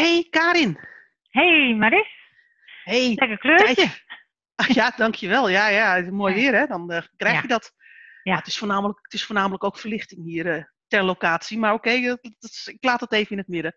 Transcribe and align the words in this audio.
Hey 0.00 0.26
Karin. 0.30 0.78
Hey 1.30 1.74
Maris. 1.74 2.08
Hey. 2.84 3.12
Lekker 3.14 3.38
kleurtje. 3.38 3.88
Ah, 4.54 4.66
ja, 4.66 4.92
dankjewel. 4.96 5.48
Ja, 5.48 5.68
ja, 5.68 5.94
het 5.94 6.04
is 6.04 6.10
mooi 6.10 6.34
weer 6.34 6.54
hè. 6.54 6.66
Dan 6.66 6.90
eh, 6.90 7.02
krijg 7.16 7.34
Ja. 7.34 7.40
je 7.42 7.48
dat. 7.48 7.72
Ja. 8.22 8.36
Het, 8.36 8.46
is 8.46 8.58
voornamelijk, 8.58 8.98
het 9.02 9.12
is 9.12 9.24
voornamelijk 9.24 9.64
ook 9.64 9.78
verlichting 9.78 10.24
hier 10.24 10.54
eh, 10.54 10.64
ter 10.88 11.02
locatie. 11.02 11.58
Maar 11.58 11.72
oké, 11.72 11.90
eh, 11.90 12.14
ik 12.64 12.76
laat 12.80 13.00
het 13.00 13.12
even 13.12 13.30
in 13.30 13.38
het 13.38 13.48
midden. 13.48 13.74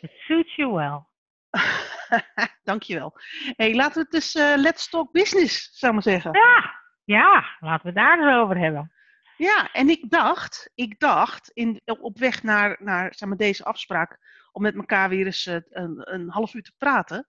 It 0.00 0.10
suits 0.10 0.54
you 0.56 0.72
well. 0.72 1.04
Dankjewel. 2.70 3.20
Hey, 3.56 3.74
laten 3.74 3.94
we 3.94 4.00
het 4.00 4.10
dus 4.10 4.34
let's 4.62 4.88
talk 4.88 5.12
business, 5.12 5.78
zou 5.78 5.96
ik 5.96 6.04
maar 6.04 6.14
zeggen. 6.14 6.32
Ja, 6.32 6.74
ja, 7.04 7.56
laten 7.60 7.82
we 7.82 7.88
het 7.88 7.94
daar 7.94 8.18
eens 8.18 8.36
over 8.36 8.58
hebben. 8.58 8.92
Ja, 9.36 9.72
en 9.72 9.88
ik 9.88 10.10
dacht, 10.10 10.70
ik 10.74 10.98
dacht 10.98 11.50
in, 11.50 11.80
op 11.84 12.18
weg 12.18 12.42
naar, 12.42 12.76
naar 12.80 13.14
zeg 13.14 13.28
maar, 13.28 13.38
deze 13.38 13.64
afspraak 13.64 14.18
om 14.52 14.62
met 14.62 14.74
elkaar 14.74 15.08
weer 15.08 15.26
eens 15.26 15.46
eh, 15.46 15.56
een, 15.70 16.12
een 16.14 16.28
half 16.30 16.54
uur 16.54 16.62
te 16.62 16.74
praten. 16.78 17.28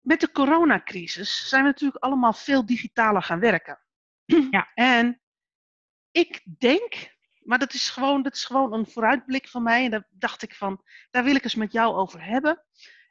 Met 0.00 0.20
de 0.20 0.30
coronacrisis 0.30 1.48
zijn 1.48 1.62
we 1.62 1.68
natuurlijk 1.68 2.04
allemaal 2.04 2.32
veel 2.32 2.66
digitaler 2.66 3.22
gaan 3.22 3.40
werken. 3.40 3.80
Ja. 4.50 4.70
En 4.74 5.20
ik 6.10 6.42
denk, 6.58 7.16
maar 7.38 7.58
dat 7.58 7.72
is, 7.74 7.90
gewoon, 7.90 8.22
dat 8.22 8.34
is 8.34 8.44
gewoon 8.44 8.72
een 8.72 8.86
vooruitblik 8.86 9.48
van 9.48 9.62
mij. 9.62 9.84
En 9.84 9.90
daar 9.90 10.08
dacht 10.10 10.42
ik 10.42 10.54
van, 10.54 10.82
daar 11.10 11.24
wil 11.24 11.34
ik 11.34 11.44
eens 11.44 11.54
met 11.54 11.72
jou 11.72 11.94
over 11.94 12.24
hebben. 12.24 12.64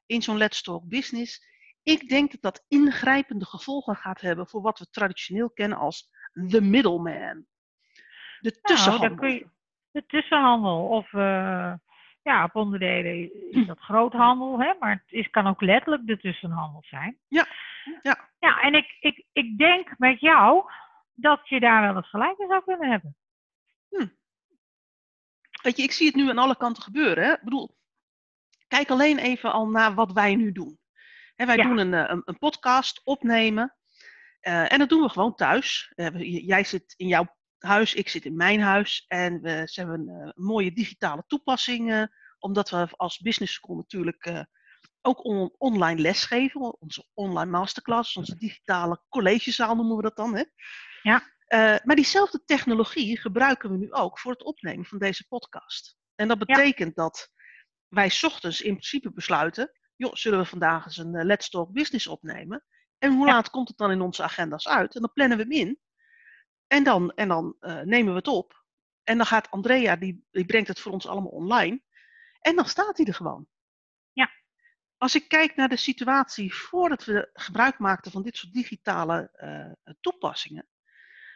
In 0.05 0.21
zo'n 0.21 0.37
Let's 0.37 0.61
Talk 0.61 0.87
Business. 0.87 1.41
Ik 1.83 2.09
denk 2.09 2.31
dat 2.31 2.41
dat 2.41 2.65
ingrijpende 2.67 3.45
gevolgen 3.45 3.95
gaat 3.95 4.21
hebben 4.21 4.47
voor 4.47 4.61
wat 4.61 4.79
we 4.79 4.89
traditioneel 4.89 5.49
kennen 5.51 5.77
als 5.77 6.09
the 6.47 6.61
middleman. 6.61 7.45
De 8.39 8.49
Nou, 8.49 8.61
tussenhandel. 8.61 9.09
dan 9.09 9.17
kun 9.17 9.33
je 9.33 9.49
de 9.91 10.05
tussenhandel 10.05 10.87
of 10.87 11.13
eh, 11.13 11.73
ja, 12.25 12.43
op 12.43 12.55
onderdelen 12.55 13.51
is 13.51 13.65
dat 13.65 13.79
groothandel, 13.79 14.59
hè, 14.59 14.73
maar 14.79 14.91
het 14.91 15.03
is, 15.11 15.29
kan 15.29 15.47
ook 15.47 15.61
letterlijk 15.61 16.05
de 16.07 16.17
tussenhandel 16.17 16.83
zijn. 16.85 17.17
Ja, 17.27 17.45
ja. 18.01 18.29
Ja, 18.39 18.61
en 18.61 18.73
ik, 18.73 18.97
ik, 18.99 19.25
ik 19.31 19.57
denk 19.57 19.97
met 19.97 20.19
jou 20.19 20.71
dat 21.13 21.49
je 21.49 21.59
daar 21.59 21.81
wel 21.81 21.95
eens 21.95 22.09
gelijk 22.09 22.37
in 22.37 22.47
zou 22.47 22.63
kunnen 22.63 22.89
hebben. 22.89 23.15
Weet 25.61 25.77
je, 25.77 25.83
ik 25.83 25.91
zie 25.91 26.07
het 26.07 26.15
nu 26.15 26.29
aan 26.29 26.37
alle 26.37 26.57
kanten 26.57 26.83
gebeuren. 26.83 27.23
Hè? 27.25 27.31
Ik 27.33 27.41
bedoel, 27.43 27.77
kijk 28.67 28.89
alleen 28.89 29.17
even 29.17 29.51
al 29.51 29.67
naar 29.69 29.93
wat 29.93 30.11
wij 30.11 30.35
nu 30.35 30.51
doen. 30.51 30.79
Hè, 31.35 31.45
wij 31.45 31.57
Ja. 31.57 31.63
doen 31.63 31.77
een, 31.77 31.93
eh, 31.93 32.09
een, 32.09 32.21
een 32.25 32.37
podcast 32.37 33.01
opnemen. 33.03 33.75
eh, 34.39 34.71
en 34.71 34.79
dat 34.79 34.89
doen 34.89 35.01
we 35.01 35.09
gewoon 35.09 35.35
thuis. 35.35 35.91
Eh, 35.95 36.45
jij 36.47 36.63
zit 36.63 36.93
in 36.97 37.07
jouw 37.07 37.35
huis, 37.57 37.93
ik 37.93 38.09
zit 38.09 38.25
in 38.25 38.35
mijn 38.35 38.61
huis. 38.61 39.05
En 39.07 39.41
we, 39.41 39.61
ze 39.65 39.79
hebben 39.79 39.99
een 40.09 40.21
eh, 40.27 40.31
mooie 40.35 40.73
digitale 40.73 41.23
toepassing. 41.27 41.91
eh, 41.91 42.03
omdat 42.39 42.69
we 42.69 42.87
als 42.91 43.19
business 43.19 43.53
school 43.53 43.75
natuurlijk 43.75 44.25
eh, 44.25 44.41
ook 45.01 45.23
on- 45.25 45.53
online 45.57 46.01
lesgeven. 46.01 46.81
Onze 46.81 47.05
online 47.13 47.51
masterclass, 47.51 48.15
onze 48.15 48.35
digitale 48.37 49.01
collegezaal 49.09 49.75
noemen 49.75 49.95
we 49.95 50.01
dat 50.01 50.15
dan. 50.15 50.35
Hè? 50.35 50.43
Ja. 51.01 51.33
Maar 51.83 51.95
diezelfde 51.95 52.43
technologie 52.45 53.19
gebruiken 53.19 53.71
we 53.71 53.77
nu 53.77 53.91
ook 53.91 54.19
voor 54.19 54.31
het 54.31 54.43
opnemen 54.43 54.85
van 54.85 54.97
deze 54.97 55.27
podcast. 55.27 55.97
En 56.15 56.27
dat 56.27 56.37
Ja. 56.39 56.45
betekent 56.45 56.95
dat 56.95 57.29
wij 57.87 58.09
's 58.09 58.23
ochtends 58.23 58.61
in 58.61 58.71
principe 58.71 59.11
besluiten, 59.13 59.71
joh, 59.95 60.13
zullen 60.13 60.39
we 60.39 60.45
vandaag 60.45 60.85
eens 60.85 60.97
een 60.97 61.25
Let's 61.25 61.49
Talk 61.49 61.71
Business 61.71 62.07
opnemen? 62.07 62.65
En 62.97 63.13
hoe 63.15 63.27
Ja. 63.27 63.33
laat 63.33 63.49
komt 63.49 63.67
het 63.67 63.77
dan 63.77 63.91
in 63.91 64.01
onze 64.01 64.23
agenda's 64.23 64.67
uit? 64.67 64.95
En 64.95 65.01
dan 65.01 65.13
plannen 65.13 65.37
we 65.37 65.43
hem 65.43 65.51
in. 65.51 65.79
En 66.67 66.83
dan, 66.83 67.11
en 67.11 67.27
dan 67.27 67.55
eh, 67.59 67.79
nemen 67.81 68.11
we 68.11 68.17
het 68.17 68.27
op. 68.27 68.63
En 69.03 69.17
dan 69.17 69.25
gaat 69.25 69.51
Andrea, 69.51 69.95
die, 69.95 70.25
die 70.31 70.45
brengt 70.45 70.67
het 70.67 70.79
voor 70.79 70.91
ons 70.91 71.07
allemaal 71.07 71.31
online. 71.31 71.81
En 72.39 72.55
dan 72.55 72.65
staat 72.65 72.97
hij 72.97 73.05
er 73.05 73.13
gewoon. 73.13 73.47
Ja. 74.13 74.31
Als 74.97 75.15
ik 75.15 75.27
kijk 75.27 75.55
naar 75.55 75.69
de 75.69 75.77
situatie 75.77 76.53
voordat 76.53 77.05
we 77.05 77.29
gebruik 77.33 77.79
maakten 77.79 78.11
van 78.11 78.23
dit 78.23 78.37
soort 78.37 78.53
digitale 78.53 79.29
eh, 79.31 79.93
toepassingen, 79.99 80.67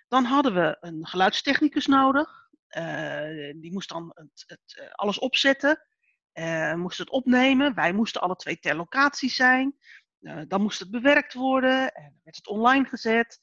dan 0.07 0.23
hadden 0.23 0.53
we 0.53 0.77
een 0.79 1.07
geluidstechnicus 1.07 1.85
nodig. 1.85 2.49
Eh, 2.67 3.53
die 3.55 3.71
moest 3.71 3.89
dan 3.89 4.11
het, 4.13 4.43
het, 4.47 4.91
alles 4.91 5.19
opzetten, 5.19 5.85
eh, 6.31 6.73
moest 6.73 6.97
het 6.97 7.09
opnemen. 7.09 7.75
Wij 7.75 7.93
moesten 7.93 8.21
alle 8.21 8.35
twee 8.35 8.59
ter 8.59 8.75
locatie 8.75 9.29
zijn. 9.29 9.77
Dan 10.47 10.61
moest 10.61 10.79
het 10.79 10.91
bewerkt 10.91 11.33
worden 11.33 11.93
en 11.93 12.03
dan 12.03 12.19
werd 12.23 12.35
het 12.35 12.47
online 12.47 12.85
gezet. 12.85 13.39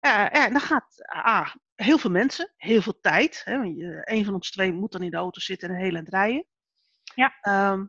En 0.00 0.52
dan 0.52 0.60
gaat 0.60 1.06
ah, 1.06 1.54
heel 1.74 1.98
veel 1.98 2.10
mensen, 2.10 2.52
heel 2.56 2.82
veel 2.82 3.00
tijd. 3.00 3.40
Hè, 3.44 3.58
want 3.58 3.76
je, 3.76 4.00
een 4.04 4.24
van 4.24 4.34
ons 4.34 4.50
twee 4.50 4.72
moet 4.72 4.92
dan 4.92 5.02
in 5.02 5.10
de 5.10 5.16
auto 5.16 5.40
zitten 5.40 5.68
en 5.68 5.74
een 5.74 5.80
hele 5.80 5.96
eind 5.96 6.08
rijden. 6.08 6.46
Ja. 7.14 7.38
Ehm, 7.40 7.86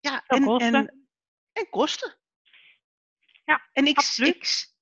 ja, 0.00 0.24
en, 0.26 0.44
kosten. 0.44 0.74
En, 0.74 1.08
en 1.52 1.68
kosten. 1.70 2.18
Ja, 3.44 3.68
en 3.72 3.86
ik, 3.86 3.96
absoluut. 3.96 4.34
ik, 4.34 4.72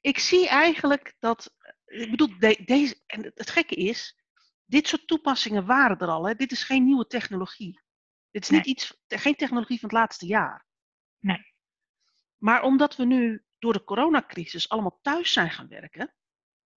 ik 0.00 0.18
zie 0.18 0.48
eigenlijk 0.48 1.16
dat, 1.18 1.54
ik 1.84 2.10
bedoel, 2.10 2.38
de- 2.38 2.62
deze, 2.64 3.02
en 3.06 3.24
het, 3.24 3.38
het 3.38 3.50
gekke 3.50 3.74
is, 3.74 4.18
dit 4.64 4.88
soort 4.88 5.06
toepassingen 5.06 5.66
waren 5.66 5.98
er 5.98 6.08
al. 6.08 6.26
Hè. 6.26 6.34
Dit 6.34 6.52
is 6.52 6.64
geen 6.64 6.84
nieuwe 6.84 7.06
technologie. 7.06 7.80
Dit 8.30 8.42
is 8.42 8.50
niet 8.50 8.66
iets, 8.66 9.00
geen 9.06 9.34
technologie 9.34 9.80
van 9.80 9.88
het 9.88 9.98
laatste 9.98 10.26
jaar. 10.26 10.66
Nee. 11.18 11.54
Maar 12.36 12.62
omdat 12.62 12.96
we 12.96 13.04
nu 13.04 13.44
door 13.60 13.72
de 13.72 13.84
coronacrisis 13.84 14.68
allemaal 14.68 14.98
thuis 15.02 15.32
zijn 15.32 15.50
gaan 15.50 15.68
werken, 15.68 16.14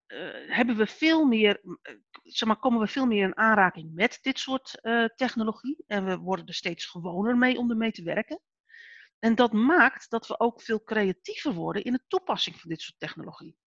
eh, 0.05 0.55
hebben 0.55 0.75
we 0.75 0.87
veel 0.87 1.25
meer, 1.25 1.61
eh, 1.81 1.95
zeg 2.23 2.47
maar, 2.47 2.59
komen 2.59 2.79
we 2.79 2.87
veel 2.87 3.05
meer 3.05 3.23
in 3.23 3.37
aanraking 3.37 3.93
met 3.93 4.19
dit 4.21 4.39
soort 4.39 4.79
eh, 4.81 5.05
technologie. 5.05 5.83
En 5.87 6.05
we 6.05 6.17
worden 6.17 6.45
er 6.45 6.53
steeds 6.53 6.85
gewoner 6.85 7.37
mee 7.37 7.57
om 7.57 7.69
ermee 7.69 7.91
te 7.91 8.03
werken. 8.03 8.41
En 9.19 9.35
dat 9.35 9.53
maakt 9.53 10.09
dat 10.09 10.27
we 10.27 10.39
ook 10.39 10.61
veel 10.61 10.83
creatiever 10.83 11.53
worden 11.53 11.83
in 11.83 11.93
de 11.93 12.03
toepassing 12.07 12.59
van 12.59 12.69
dit 12.69 12.81
soort 12.81 12.99
technologie. 12.99 13.57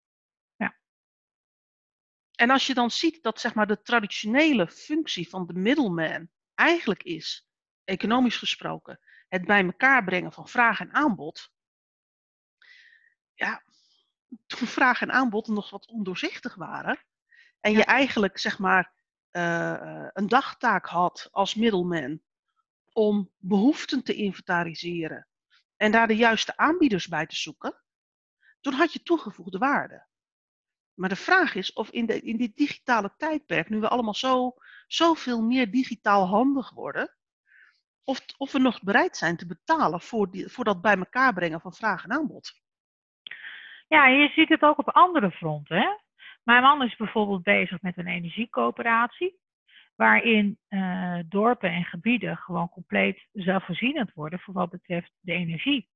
Ja. 0.57 0.79
En 2.35 2.51
als 2.51 2.67
je 2.67 2.75
dan 2.75 2.91
ziet 2.91 3.23
dat 3.23 3.41
zeg 3.41 3.55
maar, 3.55 3.67
de 3.67 3.83
traditionele 3.83 4.69
functie 4.69 5.29
van 5.29 5.47
de 5.47 5.55
middleman 5.55 6.29
eigenlijk 6.55 7.03
is, 7.03 7.49
economisch 7.85 8.37
gesproken, 8.37 9.01
het 9.29 9.45
bij 9.45 9.65
elkaar 9.65 10.05
brengen 10.05 10.33
van 10.33 10.49
vraag 10.49 10.81
en 10.81 10.93
aanbod. 10.93 11.51
Ja, 13.37 13.63
toen 14.47 14.69
vraag 14.69 15.01
en 15.01 15.13
aanbod 15.13 15.47
nog 15.47 15.71
wat 15.71 15.87
ondoorzichtig 15.87 16.55
waren. 16.55 17.05
En 17.61 17.73
je 17.73 17.85
eigenlijk 17.85 18.39
zeg 18.39 18.59
maar 18.59 18.93
eh, 19.31 20.07
een 20.13 20.29
dagtaak 20.29 20.87
had 20.87 21.29
als 21.31 21.55
middleman 21.55 22.21
om 22.93 23.31
behoeften 23.39 24.03
te 24.05 24.15
inventariseren 24.15 25.29
en 25.77 25.93
daar 25.93 26.07
de 26.07 26.17
juiste 26.17 26.57
aanbieders 26.57 27.09
bij 27.09 27.27
te 27.27 27.37
zoeken, 27.37 27.83
toen 28.61 28.73
had 28.73 28.93
je 28.93 29.03
toegevoegde 29.03 29.59
waarde. 29.59 30.07
Maar 30.95 31.09
de 31.09 31.17
vraag 31.17 31.55
is 31.55 31.73
of 31.73 31.91
in, 31.91 32.07
de, 32.07 32.21
in 32.21 32.37
dit 32.37 32.57
digitale 32.57 33.15
tijdperk, 33.17 33.69
nu 33.69 33.81
we 33.81 33.89
allemaal 33.89 34.15
zo, 34.15 34.55
zoveel 34.87 35.43
meer 35.43 35.71
digitaal 35.71 36.27
handig 36.27 36.71
worden, 36.71 37.17
of, 38.05 38.25
of 38.37 38.53
we 38.53 38.59
nog 38.59 38.83
bereid 38.83 39.17
zijn 39.17 39.37
te 39.37 39.47
betalen 39.47 40.01
voor, 40.01 40.31
die, 40.31 40.49
voor 40.49 40.65
dat 40.65 40.81
bij 40.81 40.97
elkaar 40.97 41.35
brengen 41.35 41.61
van 41.61 41.75
vraag 41.75 42.05
en 42.05 42.13
aanbod. 42.13 42.65
Ja, 43.89 44.07
je 44.07 44.29
ziet 44.29 44.49
het 44.49 44.63
ook 44.63 44.79
op 44.79 44.89
andere 44.89 45.31
fronten. 45.31 45.77
Hè? 45.77 45.89
Mijn 46.43 46.63
man 46.63 46.83
is 46.83 46.97
bijvoorbeeld 46.97 47.43
bezig 47.43 47.83
met 47.83 47.97
een 47.97 48.07
energiecoöperatie, 48.07 49.39
waarin 49.97 50.59
eh, 50.69 51.19
dorpen 51.29 51.71
en 51.71 51.85
gebieden 51.85 52.37
gewoon 52.37 52.69
compleet 52.69 53.27
zelfvoorzienend 53.33 54.13
worden 54.13 54.39
voor 54.39 54.55
wat 54.55 54.71
betreft 54.71 55.13
de 55.21 55.33
energie. 55.33 55.89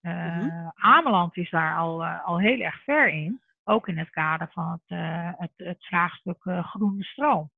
Mhm. 0.00 0.68
Ameland 0.74 1.36
is 1.36 1.50
daar 1.50 1.76
al, 1.76 2.04
eh, 2.04 2.24
al 2.24 2.38
heel 2.38 2.60
erg 2.60 2.82
ver 2.82 3.08
in, 3.08 3.42
ook 3.64 3.88
in 3.88 3.98
het 3.98 4.10
kader 4.10 4.50
van 4.52 4.80
het, 4.86 4.98
het, 5.38 5.52
het 5.56 5.86
vraagstuk 5.86 6.42
groene 6.42 7.04
stroom. 7.04 7.50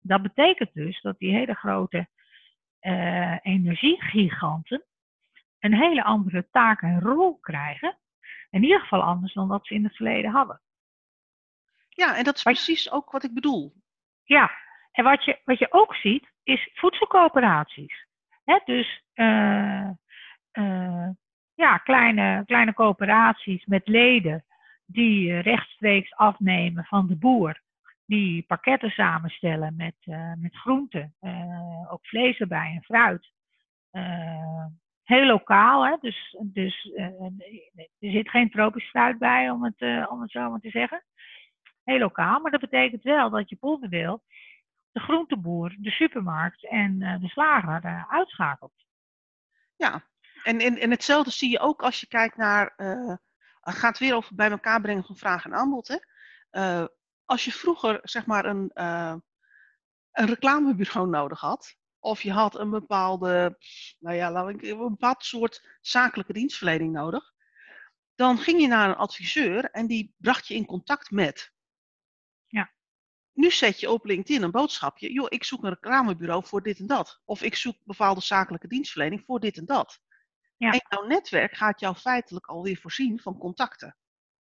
Dat 0.00 0.22
betekent 0.22 0.74
dus 0.74 1.00
dat 1.00 1.18
die 1.18 1.34
hele 1.34 1.54
grote 1.54 2.08
energiegiganten 3.42 4.84
een 5.58 5.74
hele 5.74 6.04
andere 6.04 6.48
taak 6.50 6.82
en 6.82 7.00
rol 7.00 7.38
krijgen. 7.38 7.98
In 8.50 8.62
ieder 8.62 8.80
geval 8.80 9.02
anders 9.02 9.34
dan 9.34 9.48
dat 9.48 9.66
ze 9.66 9.74
in 9.74 9.84
het 9.84 9.96
verleden 9.96 10.30
hadden. 10.30 10.60
Ja, 11.88 12.16
en 12.16 12.24
dat 12.24 12.36
is 12.36 12.42
precies 12.42 12.90
ook 12.90 13.10
wat 13.10 13.24
ik 13.24 13.34
bedoel. 13.34 13.74
Ja, 14.24 14.50
en 14.92 15.04
wat 15.04 15.24
je, 15.24 15.40
wat 15.44 15.58
je 15.58 15.72
ook 15.72 15.94
ziet 15.94 16.32
is 16.42 16.70
voedselcoöperaties. 16.74 18.06
Dus 18.64 19.02
eh, 19.14 19.88
eh, 20.50 21.08
ja, 21.54 21.78
kleine, 21.78 22.42
kleine 22.46 22.74
coöperaties 22.74 23.64
met 23.64 23.88
leden 23.88 24.44
die 24.86 25.38
rechtstreeks 25.38 26.14
afnemen 26.14 26.84
van 26.84 27.06
de 27.06 27.16
boer. 27.16 27.60
Die 28.06 28.42
pakketten 28.42 28.90
samenstellen 28.90 29.76
met, 29.76 29.96
eh, 30.00 30.32
met 30.36 30.56
groenten, 30.56 31.14
ook 31.88 32.06
vlees 32.06 32.38
erbij 32.38 32.72
en 32.74 32.82
fruit. 32.82 33.30
Heel 35.06 35.26
lokaal, 35.26 35.86
hè? 35.86 35.96
dus, 36.00 36.36
dus 36.42 36.92
eh, 36.94 37.20
er 37.76 37.88
zit 37.98 38.30
geen 38.30 38.50
tropisch 38.50 38.88
fruit 38.88 39.18
bij, 39.18 39.50
om 39.50 39.64
het, 39.64 39.80
eh, 39.80 40.06
om 40.10 40.20
het 40.20 40.30
zo 40.30 40.50
maar 40.50 40.60
te 40.60 40.70
zeggen. 40.70 41.04
Heel 41.84 41.98
lokaal, 41.98 42.40
maar 42.40 42.50
dat 42.50 42.60
betekent 42.60 43.02
wel 43.02 43.30
dat 43.30 43.48
je 43.48 43.56
onderdeel 43.60 44.22
de 44.92 45.00
groenteboer, 45.00 45.76
de 45.78 45.90
supermarkt 45.90 46.68
en 46.68 47.02
eh, 47.02 47.20
de 47.20 47.28
slager 47.28 48.06
uitschakelt. 48.08 48.72
Ja, 49.76 50.04
en, 50.42 50.58
en, 50.58 50.78
en 50.78 50.90
hetzelfde 50.90 51.30
zie 51.30 51.50
je 51.50 51.58
ook 51.58 51.82
als 51.82 52.00
je 52.00 52.06
kijkt 52.06 52.36
naar, 52.36 52.72
het 53.60 53.74
gaat 53.74 53.98
weer 53.98 54.14
over 54.14 54.34
bij 54.34 54.50
elkaar 54.50 54.80
brengen 54.80 55.04
van 55.04 55.16
vraag 55.16 55.44
en 55.44 55.54
aanbod. 55.54 55.88
Hè? 55.88 56.86
Als 57.24 57.44
je 57.44 57.52
vroeger 57.52 57.98
zeg 58.02 58.26
maar 58.26 58.44
een, 58.44 58.70
een 60.12 60.26
reclamebureau 60.26 61.08
nodig 61.08 61.40
had, 61.40 61.76
of 62.06 62.22
je 62.22 62.32
had 62.32 62.54
een 62.58 62.70
bepaalde, 62.70 63.58
nou 63.98 64.16
ja, 64.16 64.34
een 64.34 64.78
bepaald 64.78 65.24
soort 65.24 65.78
zakelijke 65.80 66.32
dienstverlening 66.32 66.92
nodig, 66.92 67.32
dan 68.14 68.38
ging 68.38 68.60
je 68.60 68.66
naar 68.66 68.88
een 68.88 68.96
adviseur 68.96 69.70
en 69.70 69.86
die 69.86 70.14
bracht 70.16 70.46
je 70.46 70.54
in 70.54 70.66
contact 70.66 71.10
met. 71.10 71.52
Ja. 72.46 72.72
Nu 73.32 73.50
zet 73.50 73.80
je 73.80 73.90
op 73.90 74.04
LinkedIn 74.04 74.42
een 74.42 74.50
boodschapje, 74.50 75.12
joh, 75.12 75.26
ik 75.28 75.44
zoek 75.44 75.62
een 75.62 75.70
reclamebureau 75.70 76.46
voor 76.46 76.62
dit 76.62 76.78
en 76.78 76.86
dat. 76.86 77.20
Of 77.24 77.42
ik 77.42 77.56
zoek 77.56 77.76
bepaalde 77.84 78.20
zakelijke 78.20 78.68
dienstverlening 78.68 79.22
voor 79.24 79.40
dit 79.40 79.56
en 79.56 79.66
dat. 79.66 80.00
Ja. 80.56 80.70
En 80.70 80.82
jouw 80.88 81.06
netwerk 81.06 81.54
gaat 81.54 81.80
jou 81.80 81.94
feitelijk 81.94 82.46
alweer 82.46 82.76
voorzien 82.76 83.20
van 83.20 83.38
contacten. 83.38 83.96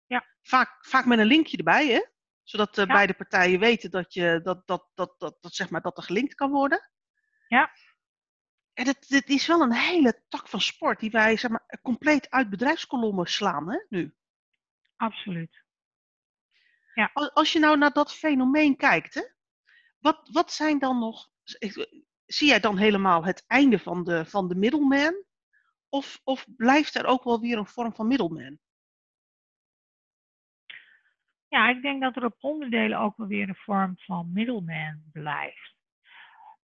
Ja. 0.06 0.26
Vaak, 0.42 0.86
vaak 0.86 1.06
met 1.06 1.20
een 1.20 1.26
linkje 1.26 1.58
erbij, 1.58 1.88
hè? 1.88 2.06
zodat 2.44 2.78
uh, 2.78 2.86
Ja. 2.86 2.94
beide 2.94 3.14
partijen 3.14 3.60
weten 3.60 3.92
dat, 3.92 4.14
je, 4.14 4.40
dat, 4.44 4.68
dat, 4.68 4.90
dat, 4.94 5.16
dat, 5.18 5.38
dat, 5.42 5.56
zeg 5.56 5.70
maar, 5.70 5.82
dat 5.82 5.98
er 5.98 6.04
gelinkt 6.04 6.36
kan 6.36 6.52
worden. 6.52 6.92
Ja. 7.54 7.72
En 8.74 8.88
het, 8.88 9.06
het 9.10 9.30
is 9.30 9.48
wel 9.48 9.62
een 9.62 9.74
hele 9.74 10.24
tak 10.30 10.48
van 10.48 10.62
sport 10.62 11.00
die 11.00 11.12
wij 11.12 11.38
zeg 11.38 11.52
maar, 11.52 11.80
compleet 11.82 12.30
uit 12.30 12.50
bedrijfskolommen 12.50 13.26
slaan 13.26 13.70
hè, 13.70 13.86
nu. 13.90 14.16
Absoluut. 14.96 15.62
Als, 17.14 17.34
als 17.34 17.54
je 17.54 17.60
nou 17.60 17.78
naar 17.78 17.92
dat 17.92 18.14
fenomeen 18.14 18.76
kijkt, 18.76 19.14
hè, 19.14 19.22
wat, 20.00 20.30
wat 20.32 20.52
zijn 20.52 20.80
dan 20.80 21.00
nog. 21.00 21.30
Zie 22.26 22.48
jij 22.48 22.60
dan 22.60 22.78
helemaal 22.78 23.26
het 23.26 23.44
einde 23.48 23.80
van 23.80 24.04
de, 24.04 24.26
van 24.26 24.48
de 24.48 24.56
middleman? 24.56 25.24
Of, 25.90 26.22
of 26.24 26.46
blijft 26.58 26.96
er 26.96 27.06
ook 27.06 27.24
wel 27.24 27.40
weer 27.40 27.58
een 27.58 27.68
vorm 27.68 27.96
van 27.96 28.08
middleman? 28.08 28.60
Ja, 31.48 31.70
ik 31.70 31.82
denk 31.82 32.02
dat 32.02 32.16
er 32.16 32.26
op 32.26 32.36
onderdelen 32.40 33.00
ook 33.00 33.18
wel 33.18 33.28
weer 33.28 33.50
een 33.50 33.56
vorm 33.56 33.98
van 33.98 34.32
middleman 34.32 35.04
blijft. 35.12 35.73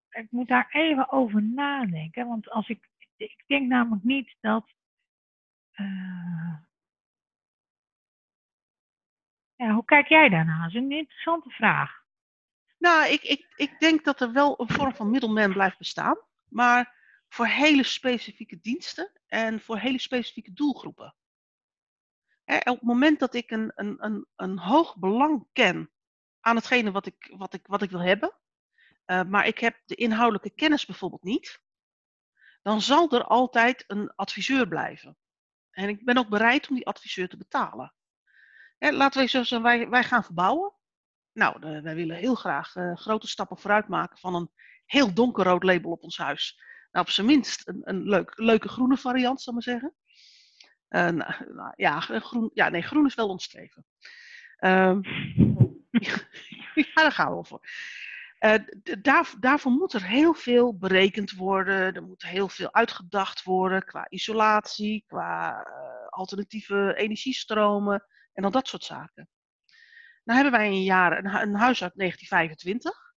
Ik 0.09 0.27
moet 0.31 0.47
daar 0.47 0.67
even 0.71 1.11
over 1.11 1.43
nadenken, 1.43 2.27
want 2.27 2.49
als 2.49 2.69
ik, 2.69 2.89
ik 3.17 3.43
denk 3.47 3.67
namelijk 3.67 4.03
niet 4.03 4.35
dat. 4.39 4.73
eh, 5.71 6.59
hoe 9.55 9.85
kijk 9.85 10.07
jij 10.07 10.29
daarna? 10.29 10.61
Dat 10.61 10.69
is 10.69 10.75
een 10.75 10.91
interessante 10.91 11.49
vraag. 11.49 12.03
Nou, 12.77 13.11
ik, 13.11 13.21
ik, 13.21 13.53
ik 13.55 13.79
denk 13.79 14.03
dat 14.03 14.21
er 14.21 14.31
wel 14.31 14.59
een 14.61 14.69
vorm 14.69 14.95
van 14.95 15.09
middleman 15.09 15.53
blijft 15.53 15.77
bestaan. 15.77 16.17
Maar 16.49 16.95
voor 17.27 17.47
hele 17.47 17.83
specifieke 17.83 18.59
diensten 18.61 19.11
en 19.27 19.59
voor 19.61 19.77
hele 19.77 19.99
specifieke 19.99 20.53
doelgroepen. 20.53 21.15
Op 22.45 22.63
het 22.63 22.81
moment 22.81 23.19
dat 23.19 23.33
ik 23.33 23.51
een, 23.51 23.71
een, 23.75 24.03
een, 24.03 24.27
een 24.35 24.59
hoog 24.59 24.97
belang 24.97 25.47
ken 25.53 25.91
aan 26.39 26.55
hetgene 26.55 26.91
wat 26.91 27.05
ik, 27.05 27.33
wat 27.37 27.53
ik, 27.53 27.67
wat 27.67 27.81
ik 27.81 27.89
wil 27.89 28.01
hebben, 28.01 28.33
uh, 29.09 29.23
maar 29.23 29.47
ik 29.47 29.59
heb 29.59 29.81
de 29.85 29.95
inhoudelijke 29.95 30.49
kennis 30.49 30.85
bijvoorbeeld 30.85 31.23
niet, 31.23 31.61
dan 32.61 32.81
zal 32.81 33.11
er 33.11 33.23
altijd 33.23 33.83
een 33.87 34.11
adviseur 34.15 34.67
blijven. 34.67 35.17
En 35.71 35.89
ik 35.89 36.05
ben 36.05 36.17
ook 36.17 36.29
bereid 36.29 36.69
om 36.69 36.75
die 36.75 36.87
adviseur 36.87 37.29
te 37.29 37.37
betalen. 37.37 37.93
Hè, 38.77 38.91
laten 38.91 39.21
we 39.21 39.27
zo 39.27 39.37
zeggen, 39.37 39.61
wij, 39.61 39.89
wij 39.89 40.03
gaan 40.03 40.23
verbouwen. 40.23 40.73
Nou, 41.33 41.81
wij 41.81 41.95
willen 41.95 42.15
heel 42.15 42.35
graag 42.35 42.75
uh, 42.75 42.95
grote 42.95 43.27
stappen 43.27 43.57
vooruit 43.57 43.87
maken 43.87 44.17
van 44.17 44.35
een 44.35 44.51
heel 44.85 45.13
donkerrood 45.13 45.63
label 45.63 45.91
op 45.91 46.03
ons 46.03 46.17
huis. 46.17 46.61
Nou, 46.91 47.05
op 47.05 47.11
zijn 47.11 47.27
minst 47.27 47.67
een, 47.67 47.81
een 47.83 48.03
leuk, 48.03 48.37
leuke 48.37 48.67
groene 48.67 48.97
variant, 48.97 49.41
zal 49.41 49.57
ik 49.57 49.65
maar 49.65 49.75
zeggen. 49.75 49.95
Uh, 50.89 51.09
nou, 51.09 51.53
nou, 51.53 51.73
ja, 51.75 51.99
groen, 51.99 52.51
ja, 52.53 52.69
nee, 52.69 52.81
groen 52.81 53.05
is 53.05 53.15
wel 53.15 53.29
ons 53.29 53.43
streven. 53.43 53.85
Uh, 54.59 54.97
ja, 56.73 56.93
daar 56.93 57.11
gaan 57.11 57.37
we 57.37 57.43
voor. 57.43 57.61
Uh, 58.39 58.53
daar, 59.01 59.33
daarvoor 59.39 59.71
moet 59.71 59.93
er 59.93 60.03
heel 60.03 60.33
veel 60.33 60.77
berekend 60.77 61.31
worden. 61.31 61.93
Er 61.95 62.03
moet 62.03 62.23
heel 62.23 62.49
veel 62.49 62.73
uitgedacht 62.73 63.43
worden 63.43 63.83
qua 63.83 64.09
isolatie, 64.09 65.03
qua 65.07 65.65
uh, 65.67 66.07
alternatieve 66.07 66.93
energiestromen 66.97 68.05
en 68.33 68.43
al 68.43 68.51
dat 68.51 68.67
soort 68.67 68.83
zaken. 68.83 69.29
Nou 70.23 70.41
hebben 70.41 70.59
wij 70.59 70.67
een 70.67 70.83
jaar 70.83 71.17
een, 71.17 71.25
een 71.25 71.55
huis 71.55 71.83
uit 71.83 71.93
1925. 71.95 73.07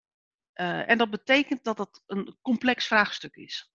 Uh, 0.55 0.89
en 0.91 0.99
dat 0.99 1.11
betekent 1.11 1.65
dat 1.65 1.79
het 1.79 2.03
een 2.07 2.39
complex 2.41 2.87
vraagstuk 2.87 3.35
is. 3.35 3.73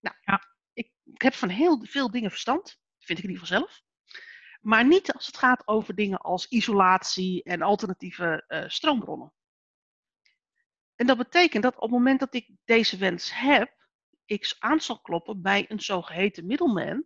Nou, 0.00 0.16
ja. 0.20 0.42
ik, 0.72 0.92
ik 1.04 1.22
heb 1.22 1.34
van 1.34 1.48
heel 1.48 1.84
veel 1.84 2.10
dingen 2.10 2.30
verstand 2.30 2.80
vind 2.98 3.18
ik 3.18 3.24
in 3.24 3.30
ieder 3.30 3.46
geval 3.46 3.60
zelf. 3.60 3.82
Maar 4.60 4.86
niet 4.86 5.12
als 5.12 5.26
het 5.26 5.36
gaat 5.36 5.68
over 5.68 5.94
dingen 5.94 6.18
als 6.18 6.46
isolatie 6.46 7.42
en 7.42 7.62
alternatieve 7.62 8.44
uh, 8.48 8.64
stroombronnen. 8.68 9.32
En 11.02 11.08
dat 11.08 11.16
betekent 11.16 11.62
dat 11.62 11.74
op 11.74 11.80
het 11.80 11.90
moment 11.90 12.20
dat 12.20 12.34
ik 12.34 12.50
deze 12.64 12.96
wens 12.96 13.30
heb, 13.34 13.86
ik 14.24 14.56
aan 14.58 14.80
zal 14.80 15.00
kloppen 15.00 15.42
bij 15.42 15.70
een 15.70 15.80
zogeheten 15.80 16.46
middleman, 16.46 17.04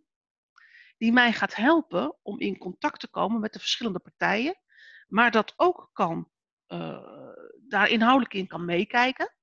die 0.97 1.11
mij 1.11 1.33
gaat 1.33 1.55
helpen 1.55 2.17
om 2.21 2.39
in 2.39 2.57
contact 2.57 2.99
te 2.99 3.09
komen 3.09 3.39
met 3.39 3.53
de 3.53 3.59
verschillende 3.59 3.99
partijen, 3.99 4.59
maar 5.07 5.31
dat 5.31 5.53
ook 5.55 5.89
kan, 5.93 6.29
uh, 6.67 7.33
daar 7.67 7.89
inhoudelijk 7.89 8.33
in 8.33 8.47
kan 8.47 8.65
meekijken. 8.65 9.35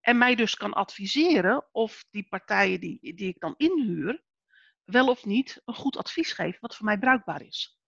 En 0.00 0.18
mij 0.18 0.34
dus 0.34 0.54
kan 0.54 0.72
adviseren 0.72 1.68
of 1.70 2.04
die 2.10 2.28
partijen 2.28 2.80
die, 2.80 3.14
die 3.14 3.28
ik 3.28 3.40
dan 3.40 3.54
inhuur, 3.56 4.24
wel 4.84 5.08
of 5.08 5.24
niet 5.24 5.62
een 5.64 5.74
goed 5.74 5.96
advies 5.96 6.32
geven 6.32 6.60
wat 6.60 6.76
voor 6.76 6.86
mij 6.86 6.98
bruikbaar 6.98 7.42
is. 7.42 7.81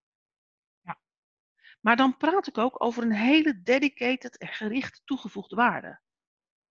Maar 1.85 1.97
dan 1.97 2.17
praat 2.17 2.47
ik 2.47 2.59
ook 2.59 2.83
over 2.83 3.03
een 3.03 3.13
hele 3.13 3.63
dedicated 3.63 4.39
en 4.39 4.49
gericht 4.49 5.03
toegevoegde 5.05 5.57
waarde. 5.57 6.01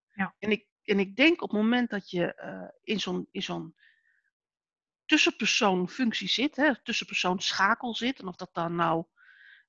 Ja. 0.10 0.36
En, 0.40 0.52
ik, 0.52 0.68
en 0.84 1.00
ik 1.00 1.16
denk 1.16 1.42
op 1.42 1.52
het 1.52 1.60
moment 1.60 1.90
dat 1.90 2.10
je 2.10 2.42
uh, 2.44 2.70
in 2.84 3.00
zo'n 3.00 3.28
zo'n 3.32 3.76
tussenpersoonfunctie 5.06 6.28
zit, 6.28 6.56
hè, 6.56 6.84
tussenpersoon 6.84 7.40
schakel 7.40 7.96
zit, 7.96 8.20
en 8.20 8.28
of 8.28 8.36
dat 8.36 8.54
dan 8.54 8.76
nou 8.76 9.06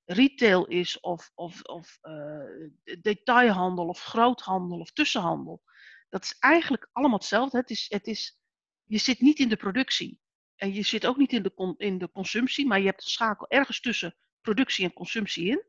retail 0.05 0.67
is 0.67 1.01
of, 1.01 1.31
of, 1.35 1.63
of 1.63 1.99
uh, 2.03 2.69
detailhandel 3.01 3.89
of 3.89 4.01
groothandel 4.01 4.79
of 4.79 4.93
tussenhandel, 4.93 5.63
dat 6.09 6.23
is 6.23 6.37
eigenlijk 6.39 6.89
allemaal 6.93 7.19
hetzelfde. 7.19 7.59
Het 7.59 7.71
is, 7.71 7.87
het 7.89 8.07
is, 8.07 8.41
je 8.85 8.99
zit 8.99 9.21
niet 9.21 9.39
in 9.39 9.49
de 9.49 9.57
productie. 9.57 10.21
En 10.57 10.75
je 10.75 10.83
zit 10.83 11.07
ook 11.07 11.17
niet 11.17 11.33
in 11.33 11.43
de, 11.43 11.75
in 11.77 11.99
de 11.99 12.11
consumptie, 12.11 12.67
maar 12.67 12.79
je 12.79 12.87
hebt 12.87 13.05
een 13.05 13.11
schakel 13.11 13.49
ergens 13.49 13.81
tussen 13.81 14.17
productie 14.45 14.85
en 14.85 14.93
consumptie 14.93 15.47
in. 15.49 15.65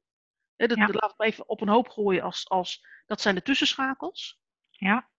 He, 0.55 0.67
dat, 0.67 0.77
Ja. 0.77 0.86
dat 0.86 1.01
laat 1.01 1.13
ik 1.17 1.22
even 1.22 1.50
op 1.50 1.62
een 1.62 1.70
hoop 1.70 1.89
gooien 1.89 2.24
als, 2.24 2.50
als 2.50 2.86
dat 3.05 3.22
zijn 3.22 3.36
de 3.36 3.41
tussenschakels. 3.41 4.39
Ja, 4.70 5.10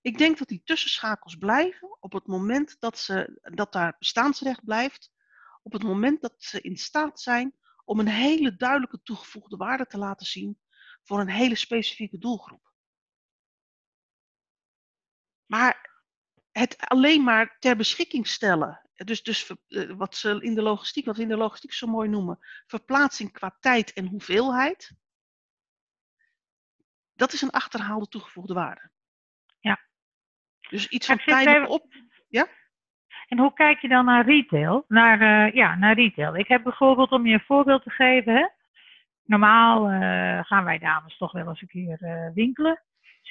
Ik 0.00 0.18
denk 0.18 0.38
dat 0.38 0.48
die 0.48 0.62
tussenschakels 0.64 1.36
blijven 1.36 1.96
op 2.00 2.12
het 2.12 2.26
moment 2.26 2.76
dat, 2.80 2.98
ze, 2.98 3.38
dat 3.54 3.72
daar 3.72 3.96
bestaansrecht 3.98 4.64
blijft, 4.64 5.12
op 5.62 5.72
het 5.72 5.82
moment 5.82 6.20
dat 6.20 6.34
ze 6.36 6.60
in 6.60 6.76
staat 6.76 7.20
zijn 7.20 7.54
om 7.84 7.98
een 7.98 8.08
hele 8.08 8.56
duidelijke 8.56 9.02
toegevoegde 9.02 9.56
waarde 9.56 9.86
te 9.86 9.98
laten 9.98 10.26
zien 10.26 10.58
voor 11.02 11.20
een 11.20 11.28
hele 11.30 11.54
specifieke 11.54 12.18
doelgroep. 12.18 12.72
Maar 15.46 16.02
het 16.52 16.78
alleen 16.78 17.24
maar 17.24 17.56
ter 17.58 17.76
beschikking 17.76 18.26
stellen, 18.26 18.83
dus, 18.94 19.22
dus 19.22 19.50
eh, 19.68 19.90
wat 19.90 20.16
ze 20.16 20.40
in 20.40 20.54
de 20.54 20.62
logistiek, 20.62 21.04
wat 21.04 21.16
we 21.16 21.22
in 21.22 21.28
de 21.28 21.36
logistiek 21.36 21.72
zo 21.72 21.86
mooi 21.86 22.08
noemen, 22.08 22.38
verplaatsing 22.66 23.32
qua 23.32 23.56
tijd 23.60 23.92
en 23.92 24.06
hoeveelheid, 24.06 24.92
dat 27.12 27.32
is 27.32 27.42
een 27.42 27.50
achterhaalde 27.50 28.08
toegevoegde 28.08 28.54
waarde. 28.54 28.90
Ja. 29.60 29.80
Dus 30.68 30.88
iets 30.88 31.06
van 31.06 31.18
even- 31.18 31.68
op. 31.68 31.94
En 33.28 33.38
hoe 33.38 33.52
kijk 33.52 33.80
je 33.80 33.88
dan 33.88 34.04
naar 34.04 34.24
retail? 34.24 34.84
Naar, 34.88 35.20
eh, 35.20 35.54
ja, 35.54 35.74
naar 35.74 35.94
retail. 35.94 36.36
Ik 36.36 36.48
heb 36.48 36.62
bijvoorbeeld, 36.62 37.10
om 37.10 37.26
je 37.26 37.34
een 37.34 37.40
voorbeeld 37.40 37.82
te 37.82 37.90
geven, 37.90 38.34
hè, 38.34 38.48
normaal 39.22 39.88
eh, 39.88 40.44
gaan 40.44 40.64
wij 40.64 40.78
dames 40.78 41.16
toch 41.16 41.32
wel 41.32 41.48
eens 41.48 41.60
een 41.60 41.68
keer 41.68 42.30
winkelen. 42.34 42.82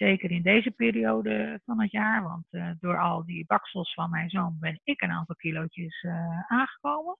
Zeker 0.03 0.31
in 0.31 0.41
deze 0.41 0.71
periode 0.71 1.59
van 1.65 1.81
het 1.81 1.91
jaar, 1.91 2.23
want 2.23 2.45
eh, 2.49 2.69
door 2.79 2.99
al 2.99 3.25
die 3.25 3.45
baksels 3.45 3.93
van 3.93 4.09
mijn 4.09 4.29
zoon 4.29 4.57
ben 4.59 4.79
ik 4.83 5.01
een 5.01 5.11
aantal 5.11 5.35
kilootjes 5.35 6.03
eh, 6.03 6.51
aangekomen. 6.51 7.17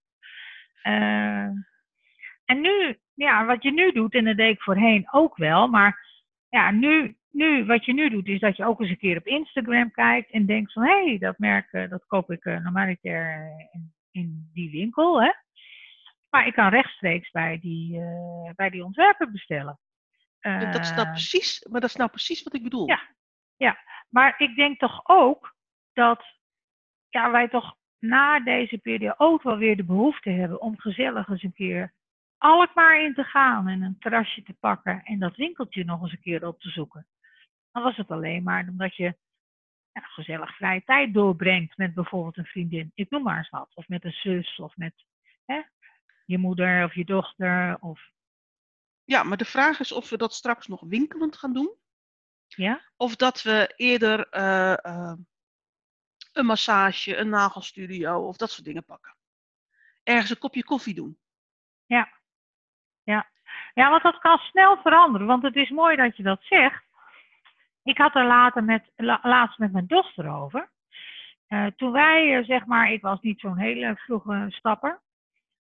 Eh, 0.82 1.50
en 2.46 2.62
nu, 2.62 2.98
ja, 3.14 3.46
wat 3.46 3.64
je 3.64 3.72
nu 3.72 3.92
doet, 3.92 4.14
en 4.14 4.26
dat 4.26 4.38
deed 4.38 4.56
ik 4.56 4.62
voorheen 4.62 5.08
ook 5.12 5.38
wel, 5.38 5.68
maar 5.68 6.06
ja, 6.50 6.72
nu, 6.72 7.16
nu, 7.32 7.66
wat 7.66 7.86
je 7.86 7.94
nu 7.94 8.10
doet, 8.10 8.28
is 8.28 8.40
dat 8.40 8.58
je 8.58 8.66
ook 8.66 8.80
eens 8.80 8.90
een 8.90 8.98
keer 8.98 9.18
op 9.18 9.28
Instagram 9.28 9.92
kijkt 9.92 10.32
en 10.32 10.46
denkt 10.46 10.74
van, 10.74 10.84
hé, 10.84 11.04
hey, 11.04 11.18
dat 11.18 11.38
merk, 11.38 11.88
dat 11.90 12.06
koop 12.06 12.32
ik 12.32 12.44
normaliter 12.44 13.36
in, 13.72 13.94
in 14.12 14.50
die 14.54 14.72
winkel, 14.72 15.22
hè. 15.22 15.32
Maar 16.30 16.48
ik 16.48 16.54
kan 16.54 16.70
rechtstreeks 16.70 17.32
bij 17.32 17.60
die, 17.60 18.02
bij 18.56 18.70
die 18.70 18.84
ontwerper 18.84 19.32
bestellen. 19.32 19.80
Dat 20.44 20.82
is 20.82 20.90
nou 20.90 21.06
Eh, 21.06 21.12
precies, 21.12 21.68
maar 21.70 21.82
dat 21.82 21.90
is 21.90 21.96
nou 21.96 22.10
precies 22.10 22.44
wat 22.44 22.54
ik 22.54 22.64
bedoel. 22.64 22.88
Ja. 23.58 23.78
Maar 24.10 24.34
ik 24.38 24.56
denk 24.56 24.80
toch 24.80 25.02
ook 25.04 25.56
dat 25.94 26.24
ja, 27.10 27.32
wij 27.32 27.48
toch 27.48 27.76
na 28.00 28.40
deze 28.40 28.78
periode 28.78 29.16
ook 29.18 29.44
wel 29.44 29.58
weer 29.58 29.76
de 29.76 29.84
behoefte 29.84 30.30
hebben 30.30 30.62
om 30.62 30.80
gezellig 30.80 31.28
eens 31.28 31.44
een 31.44 31.54
keer 31.54 31.94
Alkmaar 32.38 33.02
in 33.02 33.14
te 33.14 33.24
gaan 33.24 33.68
en 33.68 33.82
een 33.82 34.00
terrasje 34.00 34.44
te 34.44 34.54
pakken 34.54 35.04
en 35.04 35.20
dat 35.20 35.36
winkeltje 35.36 35.84
nog 35.84 36.02
eens 36.02 36.12
een 36.12 36.22
keer 36.22 36.48
op 36.48 36.60
te 36.60 36.70
zoeken. 36.70 37.08
Dan 37.72 37.84
was 37.84 37.98
het 37.98 38.12
alleen 38.12 38.44
maar 38.44 38.68
omdat 38.70 38.96
je 38.96 39.18
ja, 39.92 40.02
gezellig 40.02 40.56
vrije 40.56 40.84
tijd 40.84 41.14
doorbrengt 41.14 41.78
met 41.78 41.94
bijvoorbeeld 41.94 42.38
een 42.38 42.46
vriendin, 42.46 42.92
ik 42.94 43.10
noem 43.10 43.24
maar 43.24 43.38
eens 43.38 43.50
wat, 43.50 43.72
of 43.74 43.88
met 43.88 44.04
een 44.04 44.12
zus 44.12 44.60
of 44.60 44.78
met 44.78 44.94
hè, 45.46 45.62
je 46.26 46.38
moeder 46.38 46.84
of 46.84 46.94
je 46.96 47.06
dochter. 47.06 47.78
Of... 47.80 48.12
Ja, 49.06 49.24
maar 49.24 49.38
de 49.38 49.46
vraag 49.46 49.80
is 49.80 49.92
of 49.92 50.10
we 50.10 50.18
dat 50.18 50.34
straks 50.34 50.68
nog 50.68 50.82
winkelend 50.82 51.38
gaan 51.38 51.54
doen. 51.54 51.76
Ja? 52.48 52.82
Of 52.98 53.16
dat 53.16 53.42
we 53.42 53.74
eerder 53.76 54.28
uh, 54.32 54.76
uh, 54.84 55.14
een 56.34 56.46
massage, 56.46 57.18
een 57.18 57.30
nagelstudio 57.30 58.28
of 58.28 58.38
dat 58.38 58.52
soort 58.52 58.66
dingen 58.66 58.86
pakken. 58.86 59.16
Ergens 60.04 60.30
een 60.30 60.38
kopje 60.38 60.64
koffie 60.64 60.94
doen. 60.94 61.18
Ja. 61.86 62.10
Ja. 63.04 63.30
ja, 63.74 63.90
want 63.90 64.04
dat 64.04 64.20
kan 64.20 64.38
snel 64.38 64.78
veranderen. 64.78 65.28
Want 65.28 65.44
het 65.44 65.56
is 65.56 65.70
mooi 65.70 65.96
dat 65.96 66.18
je 66.18 66.24
dat 66.24 66.42
zegt. 66.44 66.84
Ik 67.84 67.98
had 67.98 68.16
er 68.16 68.26
later 68.26 68.64
met, 68.64 68.92
laatst 69.22 69.58
met 69.58 69.72
mijn 69.72 69.88
dochter 69.88 70.30
over. 70.30 70.72
Uh, 71.48 71.66
toen 71.66 71.92
wij, 71.92 72.44
zeg 72.44 72.66
maar, 72.66 72.92
ik 72.92 73.02
was 73.02 73.22
niet 73.22 73.40
zo'n 73.40 73.58
hele 73.58 73.96
vroege 73.96 74.46
stapper. 74.50 75.02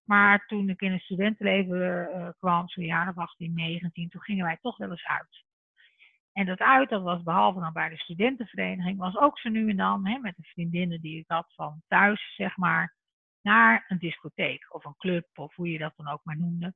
Maar 0.04 0.46
toen 0.46 0.70
ik 0.70 0.82
in 0.82 0.92
het 0.92 1.02
studentenleven 1.02 2.10
uh, 2.10 2.30
kwam, 2.40 2.70
zo'n 2.70 2.86
jaar 2.86 3.10
of 3.10 3.18
18, 3.18 3.54
19, 3.54 4.10
toen 4.10 4.22
gingen 4.22 4.46
wij 4.46 4.58
toch 4.62 4.78
wel 4.78 4.90
eens 4.90 5.06
uit. 5.06 5.44
En 6.34 6.46
dat 6.46 6.60
uit, 6.60 6.90
dat 6.90 7.02
was 7.02 7.24
behalve 7.24 7.60
dan 7.60 7.74
bij 7.74 7.90
de 7.90 7.98
studentenvereniging, 7.98 8.98
was 8.98 9.18
ook 9.18 9.40
zo 9.40 9.50
nu 9.50 9.70
en 9.70 9.78
dan 9.78 10.08
hè, 10.08 10.18
met 10.18 10.36
de 10.36 10.44
vriendinnen 10.44 11.02
die 11.02 11.20
ik 11.20 11.28
had 11.28 11.54
van 11.56 11.82
thuis, 11.88 12.36
zeg 12.36 12.58
maar, 12.58 12.96
naar 13.42 13.86
een 13.88 13.98
discotheek 13.98 14.74
of 14.74 14.86
een 14.86 14.98
club 14.98 15.28
of 15.34 15.56
hoe 15.56 15.72
je 15.72 15.78
dat 15.78 15.94
dan 15.96 16.08
ook 16.08 16.22
maar 16.24 16.38
noemde. 16.38 16.74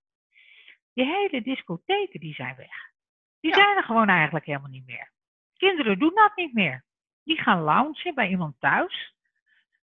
Die 0.93 1.05
hele 1.05 1.41
discotheken 1.41 2.19
die 2.19 2.33
zijn 2.33 2.55
weg. 2.55 2.91
Die 3.39 3.53
zijn 3.53 3.77
er 3.77 3.83
gewoon 3.83 4.09
eigenlijk 4.09 4.45
helemaal 4.45 4.69
niet 4.69 4.85
meer. 4.85 5.11
Kinderen 5.57 5.99
doen 5.99 6.15
dat 6.15 6.35
niet 6.35 6.53
meer. 6.53 6.85
Die 7.23 7.41
gaan 7.41 7.61
loungen 7.61 8.15
bij 8.15 8.29
iemand 8.29 8.59
thuis 8.59 9.15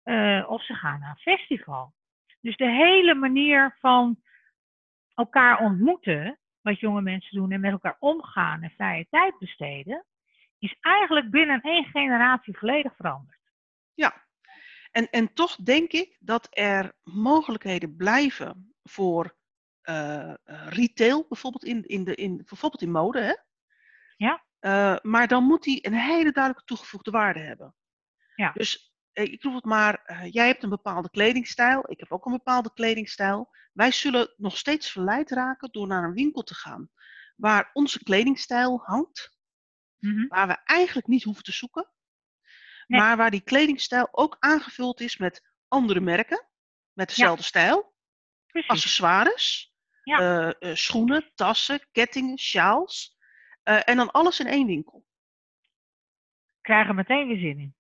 uh, 0.03 0.49
of 0.49 0.63
ze 0.63 0.73
gaan 0.73 0.99
naar 0.99 1.09
een 1.09 1.35
festival. 1.37 1.93
Dus 2.47 2.57
de 2.57 2.69
hele 2.69 3.13
manier 3.13 3.75
van 3.79 4.21
elkaar 5.13 5.59
ontmoeten, 5.59 6.39
wat 6.61 6.79
jonge 6.79 7.01
mensen 7.01 7.37
doen 7.37 7.51
en 7.51 7.59
met 7.59 7.71
elkaar 7.71 7.95
omgaan 7.99 8.63
en 8.63 8.71
vrije 8.71 9.07
tijd 9.09 9.39
besteden, 9.39 10.05
is 10.59 10.77
eigenlijk 10.81 11.29
binnen 11.29 11.61
één 11.61 11.85
generatie 11.85 12.57
volledig 12.57 12.95
veranderd. 12.95 13.39
Ja, 13.93 14.25
en, 14.91 15.09
en 15.09 15.33
toch 15.33 15.55
denk 15.55 15.91
ik 15.91 16.17
dat 16.19 16.47
er 16.49 16.93
mogelijkheden 17.03 17.95
blijven 17.95 18.73
voor 18.83 19.35
uh, 19.83 20.33
retail, 20.69 21.25
bijvoorbeeld 21.29 21.63
in, 21.63 21.83
in, 21.83 22.03
de, 22.03 22.15
in, 22.15 22.37
bijvoorbeeld 22.37 22.81
in 22.81 22.91
mode. 22.91 23.19
Hè? 23.19 23.33
Ja. 24.17 24.43
Uh, 24.61 24.97
maar 25.01 25.27
dan 25.27 25.43
moet 25.43 25.63
die 25.63 25.87
een 25.87 25.93
hele 25.93 26.31
duidelijke 26.31 26.65
toegevoegde 26.65 27.11
waarde 27.11 27.39
hebben. 27.39 27.75
Ja. 28.35 28.51
Dus 28.51 28.96
ik 29.23 29.43
roep 29.43 29.53
het 29.53 29.65
maar, 29.65 30.25
jij 30.31 30.47
hebt 30.47 30.63
een 30.63 30.69
bepaalde 30.69 31.09
kledingstijl, 31.09 31.91
ik 31.91 31.99
heb 31.99 32.11
ook 32.11 32.25
een 32.25 32.31
bepaalde 32.31 32.73
kledingstijl. 32.73 33.55
Wij 33.73 33.91
zullen 33.91 34.33
nog 34.37 34.57
steeds 34.57 34.91
verleid 34.91 35.31
raken 35.31 35.71
door 35.71 35.87
naar 35.87 36.03
een 36.03 36.13
winkel 36.13 36.43
te 36.43 36.55
gaan 36.55 36.89
waar 37.35 37.69
onze 37.73 38.03
kledingstijl 38.03 38.81
hangt, 38.83 39.37
mm 39.97 40.11
-hmm. 40.11 40.27
waar 40.27 40.47
we 40.47 40.57
eigenlijk 40.63 41.07
niet 41.07 41.23
hoeven 41.23 41.43
te 41.43 41.51
zoeken, 41.51 41.89
nee. 42.87 42.99
maar 42.99 43.17
waar 43.17 43.31
die 43.31 43.41
kledingstijl 43.41 44.07
ook 44.11 44.35
aangevuld 44.39 44.99
is 44.99 45.17
met 45.17 45.51
andere 45.67 45.99
merken, 45.99 46.47
met 46.93 47.07
dezelfde 47.07 47.41
ja. 47.41 47.47
stijl, 47.47 47.95
Precies. 48.47 48.69
accessoires, 48.69 49.73
Ja. 50.03 50.47
uh, 50.47 50.53
uh, 50.59 50.75
schoenen, 50.75 51.31
tassen, 51.35 51.87
kettingen, 51.91 52.37
sjaals 52.37 53.15
en 53.63 53.97
dan 53.97 54.11
alles 54.11 54.39
in 54.39 54.47
één 54.47 54.67
winkel. 54.67 55.05
Krijgen 56.61 56.95
meteen 56.95 57.27
weer 57.27 57.37
zin 57.37 57.59
in. 57.59 57.75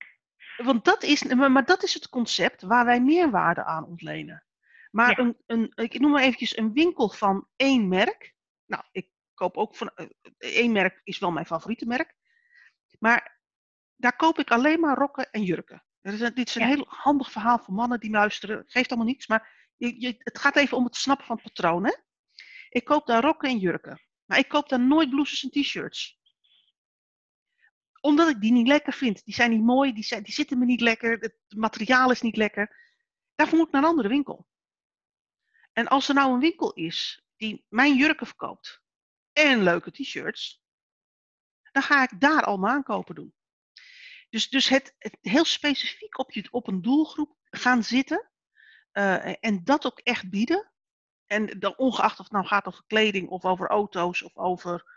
Want 0.57 0.85
dat 0.85 1.03
is, 1.03 1.23
maar 1.23 1.65
dat 1.65 1.83
is 1.83 1.93
het 1.93 2.09
concept 2.09 2.61
waar 2.61 2.85
wij 2.85 3.01
meerwaarde 3.01 3.63
aan 3.63 3.85
ontlenen. 3.85 4.45
Maar 4.91 5.09
Ja. 5.09 5.17
een, 5.17 5.37
een, 5.45 5.71
ik 5.75 5.99
noem 5.99 6.11
maar 6.11 6.21
eventjes 6.23 6.57
een 6.57 6.73
winkel 6.73 7.09
van 7.09 7.47
één 7.55 7.87
merk. 7.87 8.35
Nou, 8.65 8.83
ik 8.91 9.09
koop 9.33 9.57
ook 9.57 9.75
van 9.75 9.91
eh, 9.95 10.07
één 10.37 10.71
merk 10.71 11.01
is 11.03 11.19
wel 11.19 11.31
mijn 11.31 11.45
favoriete 11.45 11.85
merk. 11.85 12.15
Maar 12.99 13.39
daar 13.95 14.15
koop 14.15 14.39
ik 14.39 14.51
alleen 14.51 14.79
maar 14.79 14.97
rokken 14.97 15.31
en 15.31 15.43
jurken. 15.43 15.85
Is, 16.01 16.19
een- 16.21 16.33
dit 16.33 16.47
is 16.47 16.55
een 16.55 16.61
Ja. 16.61 16.67
heel 16.67 16.85
handig 16.87 17.31
verhaal 17.31 17.59
voor 17.59 17.73
mannen 17.73 17.99
die 17.99 18.11
luisteren. 18.11 18.63
Geeft 18.67 18.89
allemaal 18.89 19.07
niets, 19.07 19.27
maar 19.27 19.71
je, 19.77 20.01
je, 20.01 20.15
het 20.17 20.39
gaat 20.39 20.55
even 20.55 20.77
om 20.77 20.83
het 20.83 20.95
snappen 20.95 21.25
van. 21.25 21.85
Hè? 21.85 21.93
Ik 22.69 22.83
koop 22.85 23.05
daar 23.07 23.21
rokken 23.23 23.49
en 23.49 23.57
jurken. 23.57 24.01
Maar 24.25 24.37
ik 24.37 24.47
koop 24.47 24.69
daar 24.69 24.79
nooit 24.79 25.09
blouses 25.09 25.43
en 25.43 25.49
t-shirts. 25.61 26.19
Omdat 28.07 28.29
ik 28.29 28.41
die 28.41 28.51
niet 28.51 28.67
lekker 28.67 28.93
vind. 28.93 29.25
Die 29.25 29.33
zijn 29.33 29.51
niet 29.51 29.63
mooi, 29.63 29.93
die, 29.93 30.03
zijn, 30.03 30.23
die 30.23 30.33
zitten 30.33 30.57
me 30.57 30.65
niet 30.65 30.81
lekker. 30.81 31.11
Het 31.11 31.35
materiaal 31.47 32.11
is 32.11 32.21
niet 32.21 32.35
lekker. 32.35 32.77
Daarvoor 33.35 33.57
moet 33.57 33.67
ik 33.67 33.73
naar 33.73 33.83
een 33.83 33.89
andere 33.89 34.07
winkel. 34.07 34.47
En 35.73 35.87
als 35.87 36.07
er 36.07 36.15
nou 36.15 36.33
een 36.33 36.39
winkel 36.39 36.73
is 36.73 37.25
die 37.35 37.65
mijn 37.69 37.95
jurken 37.95 38.27
verkoopt 38.27 38.81
en 39.33 39.63
leuke 39.63 39.91
t-shirts, 39.91 40.63
dan 41.71 41.83
ga 41.83 42.03
ik 42.03 42.19
daar 42.19 42.43
al 42.43 42.57
mijn 42.57 42.73
aankopen 42.73 43.15
doen. 43.15 43.33
Dus, 44.29 44.49
dus 44.49 44.67
het, 44.69 44.95
het 44.97 45.17
heel 45.21 45.45
specifiek 45.45 46.17
op, 46.17 46.31
je, 46.31 46.47
op 46.51 46.67
een 46.67 46.81
doelgroep 46.81 47.37
gaan 47.43 47.83
zitten 47.83 48.29
eh, 48.91 49.43
en 49.43 49.63
dat 49.63 49.85
ook 49.85 49.99
echt 49.99 50.29
bieden. 50.29 50.71
En 51.25 51.59
dan 51.59 51.77
ongeacht 51.77 52.19
of 52.19 52.25
het 52.25 52.33
nou 52.33 52.45
gaat 52.45 52.65
over 52.65 52.83
kleding 52.87 53.29
of 53.29 53.45
over 53.45 53.67
auto's 53.67 54.21
of 54.21 54.37
over 54.37 54.91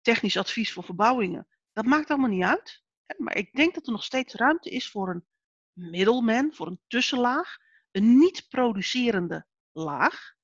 technisch 0.00 0.36
advies 0.36 0.72
voor 0.72 0.84
verbouwingen. 0.84 1.46
Dat 1.72 1.84
maakt 1.84 2.10
allemaal 2.10 2.28
niet 2.28 2.44
uit. 2.44 2.82
Maar 3.16 3.36
ik 3.36 3.52
denk 3.52 3.74
dat 3.74 3.86
er 3.86 3.92
nog 3.92 4.04
steeds 4.04 4.34
ruimte 4.34 4.70
is 4.70 4.90
voor 4.90 5.08
een 5.08 5.26
middelman, 5.72 6.54
voor 6.54 6.66
een 6.66 6.80
tussenlaag, 6.86 7.56
een 7.90 8.18
niet 8.18 8.46
producerende 8.48 9.46
laag. 9.72 10.34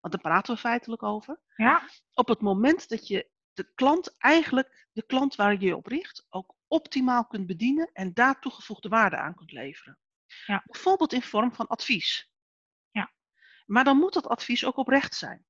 Want 0.00 0.12
daar 0.12 0.22
praten 0.22 0.54
we 0.54 0.60
feitelijk 0.60 1.02
over. 1.02 1.40
Ja, 1.56 1.88
Op 2.12 2.28
het 2.28 2.40
moment 2.40 2.88
dat 2.88 3.06
je 3.06 3.30
de 3.52 3.72
klant 3.74 4.16
eigenlijk, 4.18 4.88
de 4.92 5.06
klant 5.06 5.34
waar 5.34 5.52
je 5.52 5.66
je 5.66 5.76
op 5.76 5.86
richt, 5.86 6.26
ook 6.28 6.54
optimaal 6.66 7.26
kunt 7.26 7.46
bedienen 7.46 7.90
en 7.92 8.14
daar 8.14 8.40
toegevoegde 8.40 8.88
waarde 8.88 9.16
aan 9.16 9.34
kunt 9.34 9.52
leveren. 9.52 9.98
Ja. 10.46 10.62
Bijvoorbeeld 10.66 11.12
in 11.12 11.22
vorm 11.22 11.54
van 11.54 11.66
advies. 11.66 12.30
Ja. 12.90 13.12
Maar 13.66 13.84
dan 13.84 13.96
moet 13.96 14.12
dat 14.12 14.26
advies 14.26 14.64
ook 14.64 14.76
oprecht 14.76 15.14
zijn. 15.14 15.46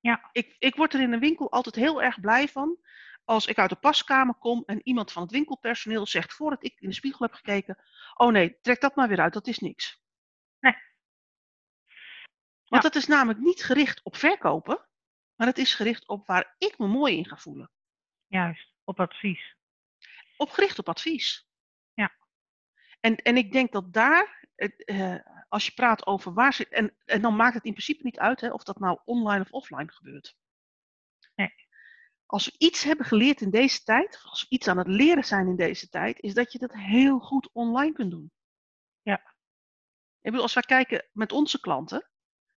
Ja. 0.00 0.28
Ik, 0.32 0.56
ik 0.58 0.74
word 0.74 0.94
er 0.94 1.00
in 1.00 1.12
een 1.12 1.20
winkel 1.20 1.50
altijd 1.50 1.74
heel 1.74 2.02
erg 2.02 2.20
blij 2.20 2.48
van 2.48 2.78
als 3.24 3.46
ik 3.46 3.58
uit 3.58 3.70
de 3.70 3.76
paskamer 3.76 4.34
kom 4.34 4.62
en 4.66 4.80
iemand 4.82 5.12
van 5.12 5.22
het 5.22 5.30
winkelpersoneel 5.30 6.06
zegt 6.06 6.32
voordat 6.32 6.64
ik 6.64 6.80
in 6.80 6.88
de 6.88 6.94
spiegel 6.94 7.26
heb 7.26 7.34
gekeken, 7.34 7.78
oh 8.14 8.32
nee, 8.32 8.58
trek 8.60 8.80
dat 8.80 8.94
maar 8.94 9.08
weer 9.08 9.20
uit, 9.20 9.32
dat 9.32 9.46
is 9.46 9.58
niks. 9.58 10.02
Nee. 10.60 10.74
Want 12.64 12.82
het 12.82 12.94
is 12.94 13.06
namelijk 13.06 13.38
niet 13.38 13.64
gericht 13.64 14.02
op 14.02 14.16
verkopen, 14.16 14.86
maar 15.34 15.46
het 15.46 15.58
is 15.58 15.74
gericht 15.74 16.08
op 16.08 16.26
waar 16.26 16.54
ik 16.58 16.78
me 16.78 16.86
mooi 16.86 17.16
in 17.16 17.26
ga 17.26 17.36
voelen. 17.36 17.70
juist. 18.26 18.72
Op 18.84 19.00
advies. 19.00 19.56
Op 20.36 20.50
gericht 20.50 20.78
op 20.78 20.88
advies. 20.88 21.48
Ja. 21.94 22.14
En, 23.00 23.16
en 23.16 23.36
ik 23.36 23.52
denk 23.52 23.72
dat 23.72 23.92
daar, 23.92 24.48
eh, 24.54 25.16
als 25.48 25.66
je 25.66 25.72
praat 25.72 26.06
over 26.06 26.34
waar 26.34 26.52
zit, 26.52 26.68
en, 26.68 26.96
en 27.04 27.22
dan 27.22 27.36
maakt 27.36 27.54
het 27.54 27.64
in 27.64 27.72
principe 27.72 28.04
niet 28.04 28.18
uit 28.18 28.40
hè, 28.40 28.52
of 28.52 28.62
dat 28.62 28.78
nou 28.78 29.00
online 29.04 29.40
of 29.40 29.52
offline 29.52 29.92
gebeurt. 29.92 30.36
Als 32.26 32.44
we 32.44 32.54
iets 32.58 32.82
hebben 32.82 33.06
geleerd 33.06 33.40
in 33.40 33.50
deze 33.50 33.82
tijd, 33.82 34.14
of 34.14 34.30
als 34.30 34.40
we 34.40 34.46
iets 34.48 34.68
aan 34.68 34.78
het 34.78 34.86
leren 34.86 35.24
zijn 35.24 35.46
in 35.46 35.56
deze 35.56 35.88
tijd, 35.88 36.20
is 36.20 36.34
dat 36.34 36.52
je 36.52 36.58
dat 36.58 36.72
heel 36.72 37.18
goed 37.18 37.50
online 37.52 37.92
kunt 37.92 38.10
doen. 38.10 38.32
Ja. 39.02 39.34
Ik 40.20 40.30
bedoel, 40.30 40.42
als 40.42 40.54
wij 40.54 40.62
kijken 40.62 41.08
met 41.12 41.32
onze 41.32 41.60
klanten, 41.60 42.10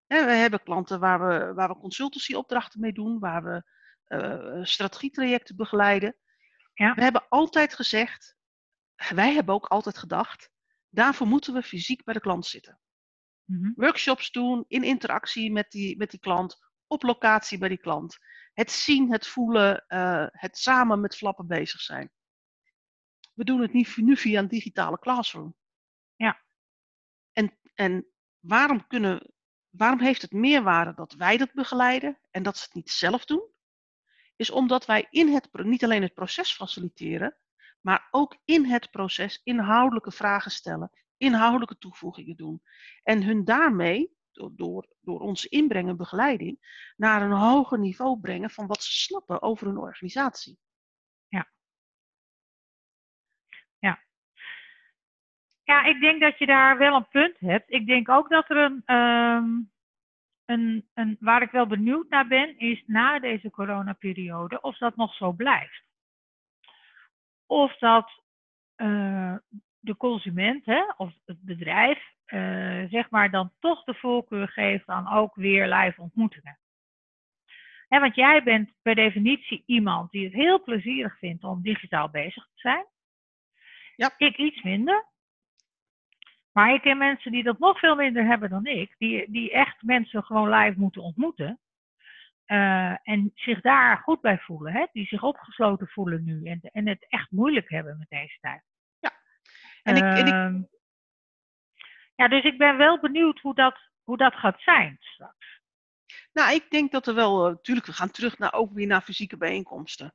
hè, 0.05 0.25
we 0.25 0.31
hebben 0.31 0.63
klanten 0.63 0.99
waar 0.99 1.27
we, 1.27 1.53
waar 1.53 1.69
we 1.69 1.77
consultancyopdrachten 1.77 2.79
mee 2.79 2.93
doen, 2.93 3.19
waar 3.19 3.43
we 3.43 3.63
eh, 4.03 4.63
strategietrajecten 4.63 5.55
begeleiden. 5.55 6.15
Ja. 6.73 6.93
We 6.93 7.01
hebben 7.01 7.27
altijd 7.29 7.73
gezegd, 7.73 8.37
wij 8.95 9.33
hebben 9.33 9.55
ook 9.55 9.65
altijd 9.65 9.97
gedacht, 9.97 10.51
daarvoor 10.89 11.27
moeten 11.27 11.53
we 11.53 11.63
fysiek 11.63 12.03
bij 12.03 12.13
de 12.13 12.19
klant 12.19 12.45
zitten. 12.45 12.79
Mhm. 13.43 13.71
Workshops 13.75 14.31
doen 14.31 14.65
in 14.67 14.83
interactie 14.83 15.51
met 15.51 15.71
die, 15.71 15.97
met 15.97 16.11
die 16.11 16.19
klant, 16.19 16.66
op 16.87 17.03
locatie 17.03 17.57
bij 17.57 17.69
die 17.69 17.77
klant. 17.77 18.17
Het 18.53 18.71
zien, 18.71 19.11
het 19.11 19.27
voelen, 19.27 19.87
eh, 19.87 20.27
het 20.31 20.57
samen 20.57 21.01
met 21.01 21.15
flappen 21.15 21.47
bezig 21.47 21.81
zijn. 21.81 22.11
We 23.33 23.43
doen 23.43 23.61
het 23.61 23.73
niet 23.73 23.97
nu 23.97 24.17
via 24.17 24.39
een 24.39 24.47
digitale 24.47 24.99
classroom. 24.99 25.55
Ja. 26.15 26.41
En, 27.33 27.57
en 27.73 28.07
waarom, 28.39 28.87
kunnen, 28.87 29.33
waarom 29.69 29.99
heeft 29.99 30.21
het 30.21 30.31
meerwaarde 30.31 30.93
dat 30.93 31.13
wij 31.13 31.37
dat 31.37 31.53
begeleiden 31.53 32.19
en 32.31 32.43
dat 32.43 32.57
ze 32.57 32.63
het 32.63 32.73
niet 32.73 32.89
zelf 32.89 33.25
doen? 33.25 33.51
Is 34.35 34.49
omdat 34.49 34.85
wij 34.85 35.07
in 35.09 35.33
het, 35.33 35.49
niet 35.51 35.83
alleen 35.83 36.01
het 36.01 36.13
proces 36.13 36.53
faciliteren, 36.53 37.37
maar 37.81 38.07
ook 38.11 38.37
in 38.45 38.65
het 38.65 38.91
proces 38.91 39.41
inhoudelijke 39.43 40.11
vragen 40.11 40.51
stellen 40.51 40.91
inhoudelijke 41.17 41.77
toevoegingen 41.77 42.35
doen. 42.35 42.61
En 43.03 43.23
hun 43.23 43.45
daarmee, 43.45 44.16
door, 44.37 44.51
door, 44.55 44.87
door 45.01 45.19
onze 45.19 45.49
inbreng 45.49 45.89
en 45.89 45.97
begeleiding, 45.97 46.57
naar 46.95 47.21
een 47.21 47.37
hoger 47.37 47.79
niveau 47.79 48.19
brengen 48.19 48.49
van 48.49 48.67
wat 48.67 48.83
ze 48.83 48.91
snappen 48.91 49.41
over 49.41 49.67
hun 49.67 49.77
organisatie. 49.77 50.57
Ja. 51.27 51.47
Ja. 53.79 54.03
Ja, 55.63 55.83
ik 55.83 55.99
denk 55.99 56.21
dat 56.21 56.37
je 56.37 56.45
daar 56.45 56.77
wel 56.77 56.95
een 56.95 57.07
punt 57.07 57.39
hebt. 57.39 57.71
Ik 57.71 57.85
denk 57.85 58.09
ook 58.09 58.29
dat 58.29 58.49
er 58.49 58.57
een, 58.57 58.81
ehm, 58.85 59.61
een, 60.45 61.17
waar 61.19 61.41
ik 61.41 61.51
wel 61.51 61.67
benieuwd 61.67 62.09
naar 62.09 62.27
ben, 62.27 62.57
is 62.57 62.83
na 62.85 63.19
deze 63.19 63.49
coronaperiode 63.49 64.61
of 64.61 64.77
dat 64.77 64.95
nog 64.95 65.13
zo 65.13 65.31
blijft. 65.31 65.85
Of 67.45 67.77
dat 67.77 68.23
uh, 68.77 69.35
de 69.79 69.97
consument 69.97 70.65
hè, 70.65 70.83
of 70.97 71.13
het 71.25 71.41
bedrijf, 71.41 72.15
uh, 72.27 72.89
zeg 72.89 73.09
maar, 73.09 73.31
dan 73.31 73.53
toch 73.59 73.83
de 73.83 73.93
voorkeur 73.93 74.47
geeft 74.47 74.87
aan 74.87 75.13
ook 75.13 75.35
weer 75.35 75.67
live 75.67 76.01
ontmoetingen. 76.01 76.59
Hè, 77.87 77.99
want 77.99 78.15
jij 78.15 78.43
bent 78.43 78.73
per 78.81 78.95
definitie 78.95 79.63
iemand 79.65 80.11
die 80.11 80.23
het 80.23 80.33
heel 80.33 80.63
plezierig 80.63 81.17
vindt 81.17 81.43
om 81.43 81.61
digitaal 81.61 82.09
bezig 82.09 82.43
te 82.43 82.59
zijn. 82.59 82.85
Ja. 83.95 84.13
Ik 84.17 84.37
iets 84.37 84.61
minder. 84.61 85.05
Maar 86.51 86.73
ik 86.73 86.81
ken 86.81 86.97
mensen 86.97 87.31
die 87.31 87.43
dat 87.43 87.59
nog 87.59 87.79
veel 87.79 87.95
minder 87.95 88.25
hebben 88.25 88.49
dan 88.49 88.65
ik, 88.65 88.95
die, 88.97 89.31
die 89.31 89.51
echt 89.51 89.81
mensen 89.81 90.23
gewoon 90.23 90.49
live 90.49 90.79
moeten 90.79 91.01
ontmoeten. 91.01 91.59
Uh, 92.47 93.07
en 93.07 93.31
zich 93.35 93.61
daar 93.61 93.97
goed 93.97 94.21
bij 94.21 94.39
voelen, 94.39 94.73
hè? 94.73 94.85
die 94.91 95.05
zich 95.05 95.23
opgesloten 95.23 95.87
voelen 95.87 96.23
nu 96.23 96.45
en, 96.45 96.59
en 96.61 96.87
het 96.87 97.05
echt 97.09 97.31
moeilijk 97.31 97.69
hebben 97.69 97.97
met 97.97 98.09
deze 98.09 98.37
tijd. 98.39 98.63
En 99.83 99.95
ik, 99.95 100.03
en 100.03 100.27
ik... 100.27 100.67
Ja, 102.17 102.27
dus 102.27 102.43
ik 102.43 102.57
ben 102.57 102.77
wel 102.77 102.99
benieuwd 102.99 103.39
hoe 103.39 103.55
dat, 103.55 103.79
hoe 104.03 104.17
dat 104.17 104.33
gaat 104.33 104.61
zijn 104.61 104.97
straks. 104.99 105.61
Nou, 106.33 106.53
ik 106.53 106.69
denk 106.69 106.91
dat 106.91 107.07
er 107.07 107.13
wel, 107.13 107.49
natuurlijk, 107.49 107.87
eh, 107.87 107.93
we 107.93 107.99
gaan 107.99 108.11
terug 108.11 108.37
naar, 108.37 108.53
ook 108.53 108.73
weer 108.73 108.87
naar 108.87 109.01
fysieke 109.01 109.37
bijeenkomsten. 109.37 110.13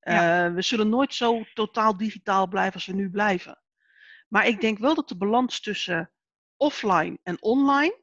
Ja. 0.00 0.46
Uh, 0.46 0.54
we 0.54 0.62
zullen 0.62 0.88
nooit 0.88 1.14
zo 1.14 1.44
totaal 1.54 1.96
digitaal 1.96 2.46
blijven 2.46 2.74
als 2.74 2.86
we 2.86 2.92
nu 2.92 3.10
blijven. 3.10 3.62
Maar 4.28 4.46
ik 4.46 4.60
denk 4.60 4.78
wel 4.78 4.94
dat 4.94 5.08
de 5.08 5.16
balans 5.16 5.60
tussen 5.60 6.12
offline 6.56 7.18
en 7.22 7.42
online, 7.42 8.02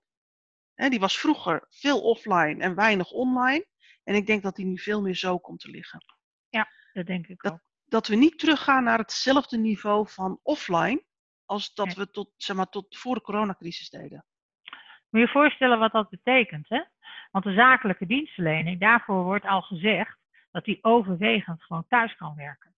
hè, 0.73 0.89
die 0.89 0.99
was 0.99 1.19
vroeger 1.19 1.65
veel 1.69 2.01
offline 2.01 2.63
en 2.63 2.75
weinig 2.75 3.11
online. 3.11 3.65
En 4.03 4.15
ik 4.15 4.25
denk 4.25 4.43
dat 4.43 4.55
die 4.55 4.65
nu 4.65 4.77
veel 4.77 5.01
meer 5.01 5.15
zo 5.15 5.39
komt 5.39 5.59
te 5.59 5.69
liggen. 5.69 6.05
Ja, 6.49 6.67
dat 6.93 7.05
denk 7.05 7.27
ik 7.27 7.45
ook 7.45 7.59
dat 7.91 8.07
we 8.07 8.15
niet 8.15 8.39
teruggaan 8.39 8.83
naar 8.83 8.97
hetzelfde 8.97 9.57
niveau 9.57 10.09
van 10.09 10.39
offline 10.43 11.03
als 11.51 11.73
dat 11.73 11.93
we 11.93 12.09
tot, 12.09 12.33
zeg 12.37 12.55
maar, 12.55 12.69
tot 12.69 12.97
voor 12.97 13.15
de 13.15 13.21
coronacrisis 13.21 13.89
deden. 13.89 14.25
Moet 15.09 15.21
je 15.21 15.27
je 15.27 15.27
voorstellen 15.27 15.79
wat 15.79 15.91
dat 15.91 16.09
betekent, 16.09 16.69
hè? 16.69 16.83
Want 17.31 17.43
de 17.45 17.53
zakelijke 17.53 18.05
dienstverlening, 18.05 18.79
daarvoor 18.79 19.23
wordt 19.23 19.45
al 19.45 19.61
gezegd 19.61 20.17
dat 20.51 20.65
die 20.65 20.83
overwegend 20.83 21.63
gewoon 21.63 21.87
thuis 21.87 22.15
kan 22.15 22.35
werken. 22.35 22.75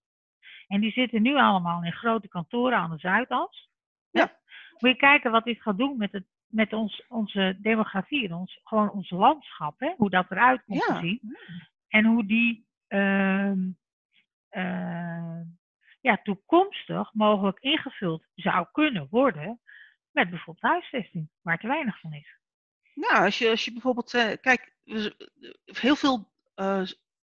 En 0.68 0.82
die 0.82 0.92
zitten 0.92 1.22
nu 1.22 1.36
allemaal 1.36 1.84
in 1.84 1.92
grote 1.92 2.28
kantoren 2.28 2.78
aan 2.78 2.90
de 2.90 2.98
Zuidas. 2.98 3.70
Ja. 4.12 4.40
Moet 4.80 4.92
je 4.92 4.96
kijken 4.96 5.32
wat 5.32 5.44
dit 5.44 5.62
gaat 5.62 5.78
doen 5.78 5.98
met, 5.98 6.12
het, 6.12 6.26
met 6.48 6.74
ons, 6.74 7.06
onze 7.08 7.58
demografie, 7.60 8.36
ons, 8.36 8.60
gewoon 8.64 8.92
ons 8.92 9.10
landschap, 9.10 9.80
hè? 9.80 9.94
hoe 9.98 10.10
dat 10.10 10.32
eruit 10.32 10.64
komt 10.66 10.86
te 10.86 10.98
zien. 11.02 11.38
En 11.88 12.06
hoe 12.06 12.26
die 12.26 12.68
uh, 12.88 13.54
uh, 14.52 15.42
ja, 16.04 16.20
toekomstig 16.24 17.14
mogelijk 17.14 17.60
ingevuld 17.60 18.26
zou 18.36 18.68
kunnen 18.72 19.08
worden 19.10 19.62
met 20.12 20.30
bijvoorbeeld 20.30 20.72
huisvesting, 20.72 21.30
waar 21.42 21.60
te 21.60 21.68
weinig 21.68 22.00
van 22.00 22.14
is. 22.14 22.38
Nou, 22.94 23.26
als 23.26 23.38
je, 23.38 23.50
als 23.50 23.66
je 23.66 23.72
bijvoorbeeld, 23.72 24.14
uh, 24.14 24.32
kijk, 24.42 24.76
heel 25.64 25.96
veel 25.96 26.32
uh, 26.56 26.82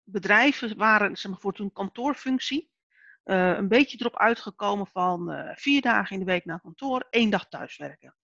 bedrijven 0.04 0.78
waren 0.78 1.16
zeg 1.16 1.32
maar, 1.32 1.40
voor 1.40 1.54
toen 1.54 1.72
kantoorfunctie 1.72 2.76
een 3.24 3.68
beetje 3.68 3.98
erop 4.00 4.18
uitgekomen 4.18 4.88
van 4.88 5.52
vier 5.56 5.82
dagen 5.82 6.14
in 6.14 6.20
de 6.20 6.32
week 6.32 6.46
naar 6.46 6.62
kantoor, 6.62 7.08
één 7.10 7.30
dag 7.30 7.50
thuiswerken. 7.50 8.16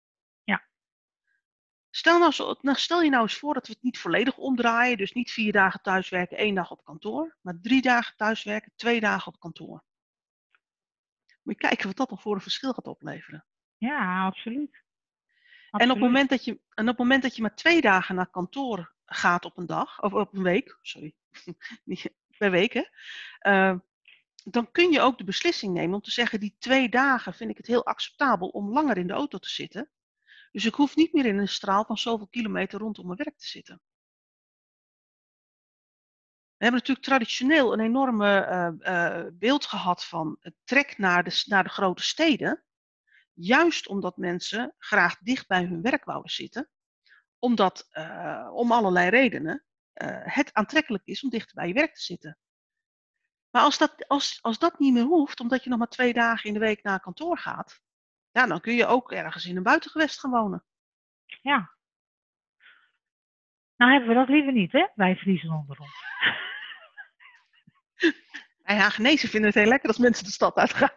Stel, 1.95 2.19
nou, 2.19 2.55
nou, 2.61 2.77
stel 2.77 3.01
je 3.01 3.09
nou 3.09 3.23
eens 3.23 3.37
voor 3.37 3.53
dat 3.53 3.67
we 3.67 3.73
het 3.73 3.83
niet 3.83 3.99
volledig 3.99 4.37
omdraaien. 4.37 4.97
Dus 4.97 5.11
niet 5.11 5.31
vier 5.31 5.51
dagen 5.51 5.81
thuiswerken, 5.81 6.37
één 6.37 6.55
dag 6.55 6.71
op 6.71 6.83
kantoor. 6.83 7.37
Maar 7.41 7.59
drie 7.61 7.81
dagen 7.81 8.15
thuiswerken, 8.15 8.71
twee 8.75 8.99
dagen 8.99 9.33
op 9.33 9.39
kantoor. 9.39 9.83
Moet 11.43 11.61
je 11.61 11.67
kijken 11.67 11.87
wat 11.87 11.97
dat 11.97 12.09
dan 12.09 12.19
voor 12.19 12.35
een 12.35 12.41
verschil 12.41 12.73
gaat 12.73 12.87
opleveren. 12.87 13.45
Ja, 13.77 14.25
absoluut. 14.25 14.83
En, 15.71 15.89
op 15.89 15.95
het 15.95 16.05
moment 16.05 16.29
dat 16.29 16.45
je, 16.45 16.51
en 16.51 16.83
op 16.83 16.87
het 16.87 16.97
moment 16.97 17.23
dat 17.23 17.35
je 17.35 17.41
maar 17.41 17.55
twee 17.55 17.81
dagen 17.81 18.15
naar 18.15 18.29
kantoor 18.29 18.93
gaat 19.05 19.45
op 19.45 19.57
een 19.57 19.65
dag, 19.65 20.01
of 20.01 20.13
op 20.13 20.33
een 20.33 20.43
week, 20.43 20.77
sorry, 20.81 21.13
per 22.37 22.51
week, 22.51 22.73
hè, 22.73 22.83
uh, 23.41 23.79
dan 24.43 24.71
kun 24.71 24.91
je 24.91 25.01
ook 25.01 25.17
de 25.17 25.23
beslissing 25.23 25.73
nemen 25.73 25.95
om 25.95 26.01
te 26.01 26.11
zeggen: 26.11 26.39
die 26.39 26.55
twee 26.59 26.89
dagen 26.89 27.33
vind 27.33 27.49
ik 27.49 27.57
het 27.57 27.67
heel 27.67 27.85
acceptabel 27.85 28.47
om 28.47 28.71
langer 28.71 28.97
in 28.97 29.07
de 29.07 29.13
auto 29.13 29.37
te 29.37 29.49
zitten. 29.49 29.89
Dus 30.51 30.65
ik 30.65 30.73
hoef 30.73 30.95
niet 30.95 31.13
meer 31.13 31.25
in 31.25 31.37
een 31.37 31.47
straal 31.47 31.85
van 31.85 31.97
zoveel 31.97 32.27
kilometer 32.27 32.79
rondom 32.79 33.05
mijn 33.05 33.17
werk 33.23 33.37
te 33.37 33.47
zitten. 33.47 33.81
We 36.63 36.69
hebben 36.69 36.87
natuurlijk 36.87 37.07
traditioneel 37.07 37.73
een 37.73 37.79
enorme 37.79 38.47
uh, 38.47 38.93
uh, 38.93 39.27
beeld 39.33 39.65
gehad 39.65 40.05
van 40.05 40.37
het 40.39 40.55
trek 40.63 40.97
naar 40.97 41.23
de, 41.23 41.43
naar 41.45 41.63
de 41.63 41.69
grote 41.69 42.03
steden. 42.03 42.63
Juist 43.33 43.87
omdat 43.87 44.17
mensen 44.17 44.73
graag 44.77 45.17
dicht 45.17 45.47
bij 45.47 45.63
hun 45.63 45.81
werk 45.81 46.05
wouden 46.05 46.31
zitten. 46.31 46.69
Omdat, 47.39 47.87
uh, 47.93 48.49
om 48.53 48.71
allerlei 48.71 49.09
redenen, 49.09 49.63
het 50.23 50.53
aantrekkelijk 50.53 51.05
is 51.05 51.23
om 51.23 51.29
dichter 51.29 51.55
bij 51.55 51.67
je 51.67 51.73
werk 51.73 51.93
te 51.95 52.01
zitten. 52.01 52.37
Maar 53.49 53.61
als 53.61 53.77
dat, 53.77 54.07
als, 54.07 54.39
als 54.41 54.59
dat 54.59 54.79
niet 54.79 54.93
meer 54.93 55.03
hoeft, 55.03 55.39
omdat 55.39 55.63
je 55.63 55.69
nog 55.69 55.79
maar 55.79 55.87
twee 55.87 56.13
dagen 56.13 56.47
in 56.47 56.53
de 56.53 56.59
week 56.59 56.83
naar 56.83 56.99
kantoor 56.99 57.37
gaat, 57.37 57.81
ja, 58.31 58.47
dan 58.47 58.61
kun 58.61 58.73
je 58.73 58.85
ook 58.85 59.11
ergens 59.11 59.45
in 59.45 59.57
een 59.57 59.63
buitengewest 59.63 60.19
gaan 60.19 60.31
wonen. 60.31 60.63
Ja. 61.41 61.75
Nou 63.75 63.91
hebben 63.91 64.09
we 64.09 64.15
dat 64.15 64.29
liever 64.29 64.53
niet, 64.53 64.71
hè? 64.71 64.87
Wij 64.95 65.15
vriezen 65.15 65.49
onder 65.49 65.79
ons. 65.79 66.11
Wij 68.63 68.75
Hagenezen 68.75 69.29
vinden 69.29 69.49
het 69.49 69.59
heel 69.59 69.69
lekker 69.69 69.87
als 69.87 69.97
mensen 69.97 70.25
de 70.25 70.31
stad 70.31 70.55
uitgaan. 70.55 70.89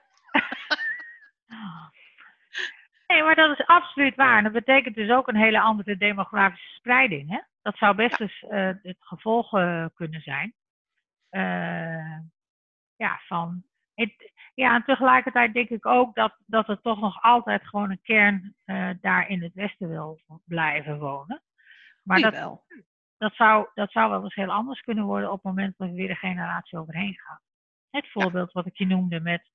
Nee, 3.07 3.23
maar 3.23 3.35
dat 3.35 3.59
is 3.59 3.67
absoluut 3.67 4.15
waar. 4.15 4.37
En 4.37 4.45
dat 4.45 4.53
betekent 4.53 4.95
dus 4.95 5.11
ook 5.11 5.29
een 5.29 5.37
hele 5.37 5.61
andere 5.61 5.97
demografische 5.97 6.75
spreiding. 6.75 7.31
Hè? 7.31 7.41
Dat 7.63 7.77
zou 7.77 7.95
best 7.95 8.21
eens 8.21 8.43
uh, 8.43 8.71
het 8.83 8.97
gevolg 9.01 9.53
uh, 9.53 9.87
kunnen 9.95 10.21
zijn. 10.21 10.55
Uh, 11.31 12.19
ja, 12.97 13.21
van 13.27 13.65
het, 13.95 14.33
ja, 14.55 14.75
en 14.75 14.85
tegelijkertijd 14.85 15.55
denk 15.55 15.69
ik 15.69 15.87
ook 15.87 16.15
dat, 16.15 16.37
dat 16.47 16.69
er 16.69 16.81
toch 16.81 17.01
nog 17.01 17.23
altijd 17.23 17.67
gewoon 17.67 17.91
een 17.91 18.03
kern 18.03 18.55
daar 19.01 19.29
in 19.29 19.43
het 19.43 19.55
Westen 19.55 19.89
wil 19.89 20.21
blijven 20.45 20.99
wonen. 20.99 21.43
Maar 22.03 22.21
dat, 22.21 22.33
wel. 22.33 22.65
Dat, 23.19 23.35
zou, 23.35 23.69
dat 23.75 23.91
zou 23.91 24.11
wel 24.11 24.23
eens 24.23 24.35
heel 24.35 24.53
anders 24.53 24.81
kunnen 24.81 25.05
worden 25.05 25.31
op 25.31 25.43
het 25.43 25.45
moment 25.45 25.75
dat 25.77 25.89
er 25.89 25.95
weer 25.95 26.11
een 26.11 26.17
generatie 26.17 26.79
overheen 26.79 27.15
gaat. 27.15 27.43
Het 27.91 28.11
voorbeeld 28.11 28.53
wat 28.53 28.67
ik 28.67 28.77
je 28.77 28.87
noemde 28.87 29.21
met 29.21 29.51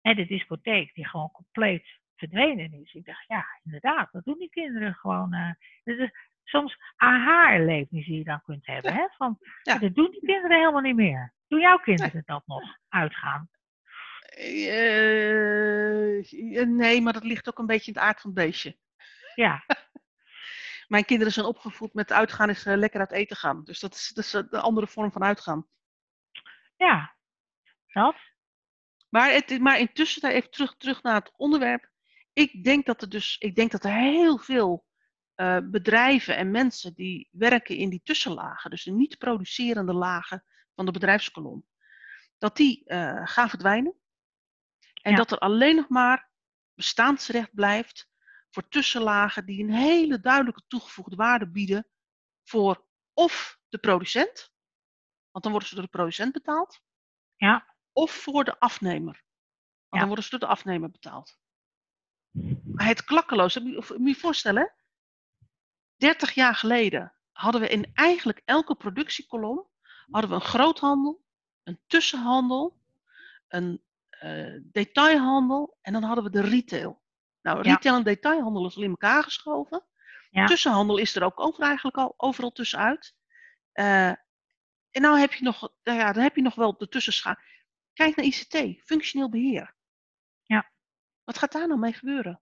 hè, 0.00 0.14
de 0.14 0.26
discotheek, 0.26 0.94
die 0.94 1.08
gewoon 1.08 1.30
compleet 1.30 2.00
verdwenen 2.16 2.72
is. 2.72 2.94
Ik 2.94 3.04
dacht, 3.04 3.24
ja, 3.26 3.46
inderdaad, 3.62 4.12
dat 4.12 4.24
doen 4.24 4.38
die 4.38 4.50
kinderen 4.50 4.94
gewoon. 4.94 5.34
Uh, 5.34 5.50
is 5.84 6.10
soms 6.44 6.78
aha-erlevnis 6.96 8.06
die 8.06 8.18
je 8.18 8.24
dan 8.24 8.42
kunt 8.42 8.66
hebben. 8.66 8.94
Hè? 8.94 9.06
Van, 9.16 9.38
ja. 9.62 9.78
Dat 9.78 9.94
doen 9.94 10.10
die 10.10 10.24
kinderen 10.24 10.58
helemaal 10.58 10.80
niet 10.80 10.96
meer. 10.96 11.34
Doen 11.48 11.60
jouw 11.60 11.78
kinderen 11.78 12.12
nee. 12.12 12.22
dat 12.24 12.42
nog 12.46 12.76
uitgaan? 12.88 13.48
Uh, 14.38 14.66
nee, 16.66 17.00
maar 17.00 17.12
dat 17.12 17.24
ligt 17.24 17.48
ook 17.48 17.58
een 17.58 17.66
beetje 17.66 17.92
in 17.92 17.98
het 17.98 18.06
aard 18.06 18.20
van 18.20 18.30
het 18.30 18.44
beestje. 18.44 18.76
Ja. 19.34 19.64
Mijn 20.92 21.04
kinderen 21.04 21.32
zijn 21.32 21.46
opgevoed 21.46 21.94
met 21.94 22.12
uitgaan 22.12 22.50
is 22.50 22.66
uh, 22.66 22.76
lekker 22.76 23.00
uit 23.00 23.12
eten 23.12 23.36
gaan. 23.36 23.64
Dus 23.64 23.80
dat 23.80 23.94
is, 23.94 24.10
dat 24.14 24.24
is 24.24 24.32
een 24.32 24.50
andere 24.50 24.86
vorm 24.86 25.12
van 25.12 25.22
uitgaan. 25.22 25.66
Ja, 26.76 27.16
dat. 27.86 28.16
Maar, 29.08 29.32
het, 29.32 29.60
maar 29.60 29.78
intussen, 29.78 30.30
even 30.30 30.50
terug, 30.50 30.76
terug 30.76 31.02
naar 31.02 31.14
het 31.14 31.32
onderwerp. 31.36 31.90
Ik 32.32 32.64
denk 32.64 32.86
dat 32.86 33.02
er 33.02 33.08
dus, 33.08 33.36
ik 33.38 33.54
denk 33.54 33.70
dat 33.70 33.84
er 33.84 33.92
heel 33.92 34.38
veel 34.38 34.84
uh, 35.36 35.58
bedrijven 35.64 36.36
en 36.36 36.50
mensen 36.50 36.94
die 36.94 37.28
werken 37.30 37.76
in 37.76 37.90
die 37.90 38.02
tussenlagen, 38.04 38.70
dus 38.70 38.84
de 38.84 38.90
niet 38.90 39.18
producerende 39.18 39.92
lagen 39.92 40.44
van 40.74 40.86
de 40.86 40.92
bedrijfskolom, 40.92 41.66
dat 42.38 42.56
die 42.56 42.82
uh, 42.86 43.20
gaan 43.24 43.48
verdwijnen. 43.48 43.94
En 45.02 45.10
ja. 45.10 45.16
dat 45.16 45.30
er 45.30 45.38
alleen 45.38 45.76
nog 45.76 45.88
maar 45.88 46.30
bestaansrecht 46.74 47.54
blijft 47.54 48.10
voor 48.52 48.68
tussenlagen 48.68 49.46
die 49.46 49.62
een 49.62 49.72
hele 49.72 50.20
duidelijke 50.20 50.62
toegevoegde 50.66 51.16
waarde 51.16 51.50
bieden 51.50 51.86
voor 52.42 52.86
of 53.12 53.58
de 53.68 53.78
producent, 53.78 54.52
want 55.30 55.44
dan 55.44 55.50
worden 55.50 55.68
ze 55.68 55.74
door 55.74 55.84
de 55.84 55.90
producent 55.90 56.32
betaald, 56.32 56.80
ja. 57.36 57.76
of 57.92 58.10
voor 58.10 58.44
de 58.44 58.58
afnemer, 58.58 59.12
want 59.14 59.88
ja. 59.88 59.98
dan 59.98 60.06
worden 60.06 60.24
ze 60.24 60.30
door 60.30 60.38
de 60.38 60.46
afnemer 60.46 60.90
betaald. 60.90 61.38
het 62.74 63.04
klakkeloos. 63.04 63.58
Moet 63.58 63.86
je 63.86 64.02
je 64.04 64.14
voorstellen, 64.14 64.74
30 65.96 66.32
jaar 66.32 66.54
geleden 66.54 67.14
hadden 67.32 67.60
we 67.60 67.68
in 67.68 67.90
eigenlijk 67.94 68.42
elke 68.44 68.74
productiekolom 68.74 69.70
hadden 70.10 70.30
we 70.30 70.36
een 70.36 70.50
groothandel, 70.50 71.24
een 71.62 71.80
tussenhandel, 71.86 72.80
een 73.48 73.82
eh, 74.08 74.60
detailhandel 74.62 75.78
en 75.80 75.92
dan 75.92 76.02
hadden 76.02 76.24
we 76.24 76.30
de 76.30 76.40
retail. 76.40 77.01
Nou, 77.42 77.56
Ja. 77.62 77.62
retail 77.74 77.94
en 77.96 78.02
detailhandel 78.02 78.66
is 78.66 78.76
al 78.76 78.82
in 78.82 78.90
elkaar 78.90 79.22
geschoven. 79.22 79.84
Ja. 80.30 80.46
Tussenhandel 80.46 80.96
is 80.96 81.16
er 81.16 81.24
ook 81.24 81.40
over 81.40 81.62
eigenlijk 81.64 81.96
al 81.96 82.14
overal 82.16 82.52
tussenuit. 82.52 83.14
Eh, 83.72 84.08
en 84.90 85.00
nou 85.02 85.18
heb 85.18 85.32
je 85.32 85.44
nog, 85.44 85.72
nou 85.82 85.98
ja, 85.98 86.12
dan 86.12 86.22
heb 86.22 86.36
je 86.36 86.42
nog 86.42 86.54
wel 86.54 86.76
de 86.76 86.88
tussenschaal. 86.88 87.36
Kijk 87.92 88.16
naar 88.16 88.24
ICT, 88.26 88.82
functioneel 88.84 89.28
beheer. 89.30 89.74
Ja. 90.42 90.70
Wat 91.24 91.38
gaat 91.38 91.52
daar 91.52 91.68
nou 91.68 91.80
mee 91.80 91.92
gebeuren? 91.92 92.40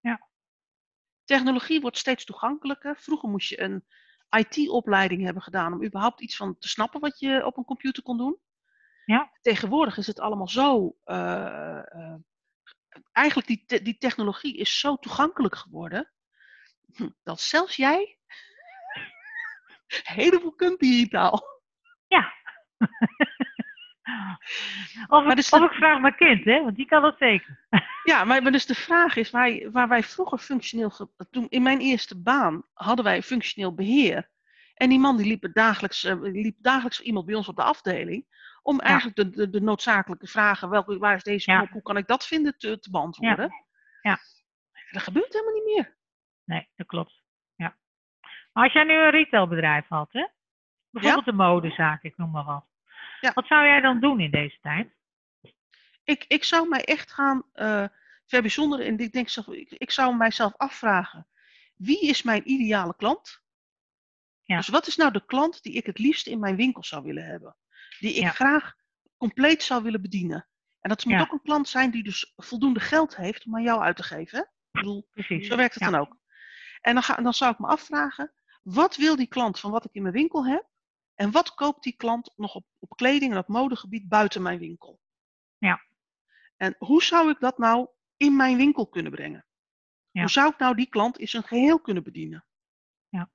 Ja. 0.00 0.28
Technologie 1.24 1.80
wordt 1.80 1.98
steeds 1.98 2.24
toegankelijker. 2.24 2.96
Vroeger 2.96 3.28
moest 3.28 3.48
je 3.48 3.60
een 3.60 3.84
IT-opleiding 4.30 5.22
hebben 5.24 5.42
gedaan 5.42 5.72
om 5.72 5.84
überhaupt 5.84 6.20
iets 6.20 6.36
van 6.36 6.58
te 6.58 6.68
snappen 6.68 7.00
wat 7.00 7.18
je 7.18 7.46
op 7.46 7.56
een 7.56 7.64
computer 7.64 8.02
kon 8.02 8.16
doen. 8.18 8.38
Ja. 9.04 9.30
Tegenwoordig 9.40 9.96
is 9.96 10.06
het 10.06 10.20
allemaal 10.20 10.48
zo. 10.48 10.96
eh, 11.04 11.78
eh, 11.78 12.14
eigenlijk 13.12 13.46
die, 13.48 13.64
te- 13.66 13.82
die 13.82 13.98
technologie 13.98 14.56
is 14.56 14.78
zo 14.80 14.96
toegankelijk 14.96 15.56
geworden. 15.56 16.10
hm, 16.94 17.08
Dat 17.22 17.40
zelfs 17.40 17.76
jij 17.76 18.18
heleboel 20.16 20.54
kunt 20.54 20.78
digitaal. 20.80 21.42
Ja. 22.08 22.32
of, 25.08 25.22
Maar 25.22 25.30
ik, 25.30 25.36
dus 25.36 25.50
of 25.50 25.62
ik 25.62 25.72
vraag 25.72 26.00
mijn 26.00 26.16
kind, 26.16 26.44
hè? 26.44 26.62
Want 26.62 26.76
die 26.76 26.86
kan 26.86 27.02
dat 27.02 27.16
zeker. 27.18 27.66
Ja, 28.04 28.24
maar, 28.24 28.42
maar 28.42 28.52
dus 28.52 28.66
de 28.66 28.74
vraag 28.74 29.16
is, 29.16 29.30
waar, 29.30 29.70
waar 29.70 29.88
wij 29.88 30.02
vroeger 30.02 30.38
functioneel, 30.38 30.92
toen 31.30 31.46
in 31.48 31.62
mijn 31.62 31.80
eerste 31.80 32.22
baan 32.22 32.62
hadden 32.72 33.04
wij 33.04 33.22
functioneel 33.22 33.74
beheer. 33.74 34.30
En 34.74 34.88
die 34.88 34.98
man 34.98 35.16
die 35.16 35.26
liep, 35.26 35.48
dagelijks, 35.52 36.04
eh, 36.04 36.16
liep 36.20 36.56
dagelijks 36.60 37.00
iemand 37.00 37.26
bij 37.26 37.34
ons 37.34 37.48
op 37.48 37.56
de 37.56 37.62
afdeling. 37.62 38.26
Om 38.64 38.80
eigenlijk 38.80 39.16
de, 39.16 39.30
de, 39.30 39.50
de 39.50 39.60
noodzakelijke 39.60 40.26
vragen, 40.26 40.68
welke, 40.68 40.98
waar 40.98 41.16
is 41.16 41.22
deze 41.22 41.50
knop, 41.50 41.70
hoe 41.70 41.82
kan 41.82 41.96
ik 41.96 42.06
dat 42.06 42.26
vinden, 42.26 42.58
te, 42.58 42.78
te 42.78 42.90
beantwoorden. 42.90 43.52
Ja. 44.02 44.18
Dat 44.90 45.02
gebeurt 45.02 45.32
helemaal 45.32 45.54
niet 45.54 45.74
meer. 45.74 45.96
Nee, 46.44 46.68
dat 46.76 46.86
klopt. 46.86 47.22
Ja. 47.56 47.76
Maar 48.52 48.64
als 48.64 48.72
jij 48.72 48.84
nu 48.84 48.94
een 48.94 49.10
retailbedrijf 49.10 49.86
had, 49.88 50.12
hè? 50.12 50.26
Bijvoorbeeld 50.90 51.26
een 51.26 51.36
modezaak, 51.36 52.02
ik 52.02 52.16
noem 52.16 52.30
maar 52.30 52.44
wat. 52.44 52.66
Wat 53.34 53.46
zou 53.46 53.64
jij 53.64 53.80
dan 53.80 54.00
doen 54.00 54.20
in 54.20 54.30
deze 54.30 54.58
tijd? 54.60 54.92
Ik, 56.04 56.24
ik 56.28 56.44
zou 56.44 56.68
mij 56.68 56.84
echt 56.84 57.12
gaan 57.12 57.42
eh 57.52 57.84
verbijzonderen. 58.26 58.86
En 58.86 58.98
ik, 58.98 59.12
denk, 59.12 59.28
ik, 59.30 59.70
ik 59.70 59.90
zou 59.90 60.16
mijzelf 60.16 60.56
afvragen, 60.56 61.26
wie 61.74 62.00
is 62.00 62.22
mijn 62.22 62.50
ideale 62.50 62.96
klant? 62.96 63.42
Ja. 64.42 64.56
Dus 64.56 64.68
wat 64.68 64.86
is 64.86 64.96
nou 64.96 65.12
de 65.12 65.24
klant 65.26 65.62
die 65.62 65.72
ik 65.72 65.86
het 65.86 65.98
liefst 65.98 66.26
in 66.26 66.38
mijn 66.38 66.56
winkel 66.56 66.84
zou 66.84 67.02
willen 67.02 67.24
hebben? 67.24 67.56
Die 67.98 68.14
ik 68.14 68.22
Ja. 68.22 68.30
graag 68.30 68.74
compleet 69.16 69.62
zou 69.62 69.82
willen 69.82 70.02
bedienen. 70.02 70.48
En 70.80 70.88
dat 70.88 71.04
moet 71.04 71.14
Ja. 71.14 71.20
ook 71.20 71.32
een 71.32 71.42
klant 71.42 71.68
zijn 71.68 71.90
die 71.90 72.02
dus 72.02 72.32
voldoende 72.36 72.80
geld 72.80 73.16
heeft 73.16 73.46
om 73.46 73.54
aan 73.56 73.62
jou 73.62 73.80
uit 73.82 73.96
te 73.96 74.02
geven. 74.02 74.38
hè? 74.38 74.44
Ik 74.44 74.80
bedoel, 74.80 75.06
Precies. 75.10 75.46
zo 75.46 75.56
werkt 75.56 75.74
het 75.74 75.82
Ja. 75.82 75.90
dan 75.90 76.00
ook. 76.00 76.16
En 76.80 76.94
dan, 76.94 77.02
ga, 77.02 77.14
dan 77.14 77.34
zou 77.34 77.52
ik 77.52 77.58
me 77.58 77.66
afvragen, 77.66 78.32
wat 78.62 78.96
wil 78.96 79.16
die 79.16 79.26
klant 79.26 79.60
van 79.60 79.70
wat 79.70 79.84
ik 79.84 79.92
in 79.92 80.02
mijn 80.02 80.14
winkel 80.14 80.46
heb? 80.46 80.66
En 81.14 81.30
wat 81.30 81.54
koopt 81.54 81.82
die 81.82 81.96
klant 81.96 82.32
nog 82.36 82.54
op, 82.54 82.66
op 82.78 82.96
kleding 82.96 83.32
en 83.32 83.38
op 83.38 83.48
modegebied 83.48 84.08
buiten 84.08 84.42
mijn 84.42 84.58
winkel? 84.58 85.00
Ja. 85.58 85.82
En 86.56 86.74
hoe 86.78 87.02
zou 87.02 87.30
ik 87.30 87.40
dat 87.40 87.58
nou 87.58 87.88
in 88.16 88.36
mijn 88.36 88.56
winkel 88.56 88.86
kunnen 88.88 89.12
brengen? 89.12 89.46
Ja. 90.10 90.20
Hoe 90.20 90.30
zou 90.30 90.50
ik 90.52 90.58
nou 90.58 90.74
die 90.74 90.88
klant 90.88 91.18
in 91.18 91.28
zijn 91.28 91.42
geheel 91.42 91.80
kunnen 91.80 92.02
bedienen? 92.02 92.44
Ja. 93.08 93.30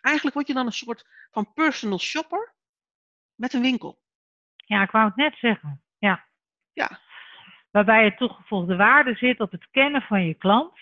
Eigenlijk 0.00 0.34
word 0.36 0.46
je 0.46 0.54
dan 0.54 0.66
een 0.66 0.72
soort 0.72 1.04
van 1.30 1.52
personal 1.52 1.98
shopper 1.98 2.54
met 3.40 3.52
een 3.54 3.60
winkel. 3.62 3.98
Ja, 4.56 4.82
ik 4.82 4.90
wou 4.90 5.06
het 5.06 5.16
net 5.16 5.34
zeggen. 5.36 5.82
Ja. 5.98 6.24
Ja. 6.72 6.98
Waarbij 7.70 8.04
je 8.04 8.14
toegevoegde 8.14 8.76
waarde 8.76 9.14
zit 9.14 9.40
op 9.40 9.50
het 9.50 9.70
kennen 9.70 10.02
van 10.02 10.24
je 10.26 10.34
klant. 10.34 10.78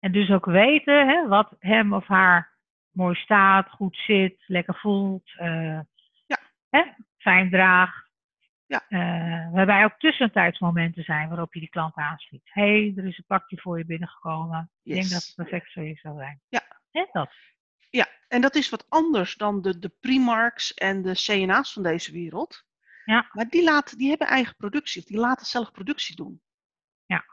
En 0.00 0.12
dus 0.12 0.30
ook 0.30 0.44
weten 0.44 1.08
hè, 1.08 1.28
wat 1.28 1.56
hem 1.58 1.92
of 1.94 2.06
haar 2.06 2.52
mooi 2.90 3.14
staat, 3.14 3.70
goed 3.70 3.96
zit, 3.96 4.42
lekker 4.46 4.74
voelt. 4.74 5.32
eh, 5.36 5.80
Ja. 6.26 6.38
hè, 6.70 6.82
fijn 7.18 7.50
draagt. 7.50 8.08
Ja. 8.66 8.84
Eh, 8.88 9.52
waarbij 9.52 9.84
ook 9.84 9.98
tussentijdsmomenten 9.98 11.04
zijn 11.04 11.28
waarop 11.28 11.54
je 11.54 11.60
die 11.60 11.68
klant 11.68 11.94
aanspreekt. 11.94 12.48
Hé, 12.52 12.62
hey, 12.62 12.92
er 12.96 13.06
is 13.06 13.18
een 13.18 13.24
pakje 13.26 13.60
voor 13.60 13.78
je 13.78 13.84
binnengekomen. 13.84 14.70
Ik 14.82 14.92
denk 14.94 15.08
dat 15.08 15.22
het 15.24 15.32
perfect 15.36 15.72
voor 15.72 15.82
je 15.82 15.94
zou 15.94 16.16
zijn. 16.18 16.40
Ja. 16.48 16.62
Hè, 16.90 17.06
dat. 17.12 17.30
Ja, 17.94 18.08
en 18.28 18.40
dat 18.40 18.54
is 18.54 18.68
wat 18.68 18.86
anders 18.88 19.34
dan 19.34 19.62
de, 19.62 19.78
de 19.78 19.88
Primarks 19.88 20.74
en 20.74 21.02
de 21.02 21.12
CNA's 21.14 21.72
van 21.72 21.82
deze 21.82 22.12
wereld. 22.12 22.64
Ja. 23.04 23.28
Maar 23.32 23.48
die, 23.48 23.62
laten, 23.62 23.98
die 23.98 24.08
hebben 24.08 24.26
eigen 24.26 24.56
productie, 24.56 25.00
of 25.00 25.06
die 25.06 25.18
laten 25.18 25.46
zelf 25.46 25.70
productie 25.70 26.16
doen. 26.16 26.42
Ja. 27.06 27.24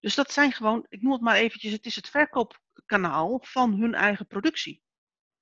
Dus 0.00 0.14
dat 0.14 0.32
zijn 0.32 0.52
gewoon, 0.52 0.86
ik 0.88 1.02
noem 1.02 1.12
het 1.12 1.20
maar 1.20 1.36
eventjes, 1.36 1.72
het 1.72 1.86
is 1.86 1.96
het 1.96 2.08
verkoopkanaal 2.08 3.40
van 3.42 3.74
hun 3.80 3.94
eigen 3.94 4.26
productie. 4.26 4.82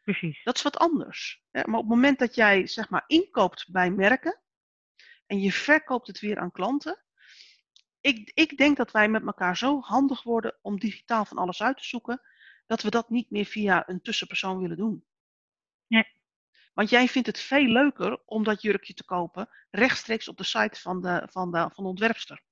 Precies. 0.02 0.42
Dat 0.42 0.56
is 0.56 0.62
wat 0.62 0.78
anders. 0.78 1.42
Hè? 1.50 1.62
Maar 1.64 1.78
op 1.78 1.84
het 1.84 1.94
moment 1.94 2.18
dat 2.18 2.34
jij 2.34 2.66
zeg 2.66 2.88
maar 2.88 3.04
inkoopt 3.06 3.70
bij 3.70 3.90
merken 3.90 4.40
en 5.26 5.40
je 5.40 5.52
verkoopt 5.52 6.06
het 6.06 6.20
weer 6.20 6.38
aan 6.38 6.52
klanten. 6.52 7.02
Ik, 8.00 8.30
ik 8.34 8.56
denk 8.56 8.76
dat 8.76 8.90
wij 8.90 9.08
met 9.08 9.26
elkaar 9.26 9.56
zo 9.56 9.80
handig 9.80 10.22
worden 10.22 10.58
om 10.62 10.78
digitaal 10.78 11.24
van 11.24 11.38
alles 11.38 11.62
uit 11.62 11.76
te 11.76 11.84
zoeken, 11.84 12.20
dat 12.70 12.82
we 12.82 12.90
dat 12.90 13.10
niet 13.10 13.30
meer 13.30 13.44
via 13.44 13.88
een 13.88 14.02
tussenpersoon 14.02 14.60
willen 14.60 14.76
doen. 14.76 15.04
Nee. 15.86 16.06
Want 16.74 16.90
jij 16.90 17.08
vindt 17.08 17.26
het 17.26 17.40
veel 17.40 17.66
leuker 17.66 18.22
om 18.24 18.44
dat 18.44 18.62
jurkje 18.62 18.94
te 18.94 19.04
kopen 19.04 19.48
rechtstreeks 19.70 20.28
op 20.28 20.36
de 20.36 20.44
site 20.44 20.80
van 20.80 21.00
de, 21.00 21.28
van 21.30 21.50
de, 21.50 21.58
van 21.58 21.84
de 21.84 21.90
ontwerpster. 21.90 22.42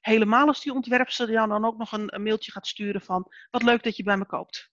Helemaal 0.00 0.46
als 0.46 0.62
die 0.62 0.72
ontwerpster 0.72 1.30
jou 1.30 1.48
dan 1.48 1.64
ook 1.64 1.76
nog 1.76 1.92
een, 1.92 2.14
een 2.14 2.22
mailtje 2.22 2.52
gaat 2.52 2.66
sturen 2.66 3.00
van 3.00 3.32
wat 3.50 3.62
leuk 3.62 3.82
dat 3.82 3.96
je 3.96 4.02
bij 4.02 4.16
me 4.16 4.26
koopt. 4.26 4.72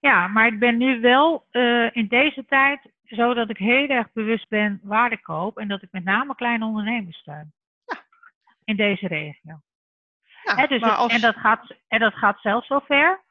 Ja, 0.00 0.28
maar 0.28 0.46
ik 0.46 0.58
ben 0.58 0.76
nu 0.76 1.00
wel 1.00 1.46
eh, 1.50 1.96
in 1.96 2.08
deze 2.08 2.44
tijd 2.44 2.90
zo 3.02 3.34
dat 3.34 3.50
ik 3.50 3.58
heel 3.58 3.88
erg 3.88 4.12
bewust 4.12 4.48
ben 4.48 4.80
waar 4.82 5.12
ik 5.12 5.22
koop 5.22 5.58
en 5.58 5.68
dat 5.68 5.82
ik 5.82 5.92
met 5.92 6.04
name 6.04 6.34
kleine 6.34 6.64
ondernemers 6.64 7.18
steun. 7.18 7.52
Ja. 7.84 8.04
In 8.64 8.76
deze 8.76 9.06
regio. 9.06 9.62
Ja, 10.56 10.66
dus 10.66 10.80
maar 10.80 10.90
het- 10.90 10.98
als, 10.98 11.12
en, 11.12 11.20
dat 11.20 11.36
gaat, 11.36 11.74
en 11.88 12.00
dat 12.00 12.14
gaat 12.14 12.40
zelfs 12.40 12.66
zover 12.66 13.24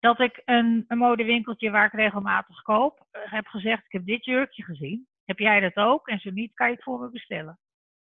dat 0.00 0.20
ik 0.20 0.42
een, 0.44 0.84
een 0.88 0.98
modewinkeltje 0.98 1.70
waar 1.70 1.86
ik 1.86 1.92
regelmatig 1.92 2.62
koop, 2.62 3.06
eh, 3.10 3.22
heb 3.32 3.46
gezegd: 3.46 3.84
Ik 3.84 3.92
heb 3.92 4.06
dit 4.06 4.24
jurkje 4.24 4.62
gezien. 4.64 5.08
Heb 5.24 5.38
jij 5.38 5.60
dat 5.60 5.76
ook? 5.76 6.08
En 6.08 6.18
zo 6.20 6.30
niet, 6.30 6.54
kan 6.54 6.68
je 6.68 6.74
het 6.74 6.82
voor 6.82 7.00
me 7.00 7.10
bestellen. 7.10 7.58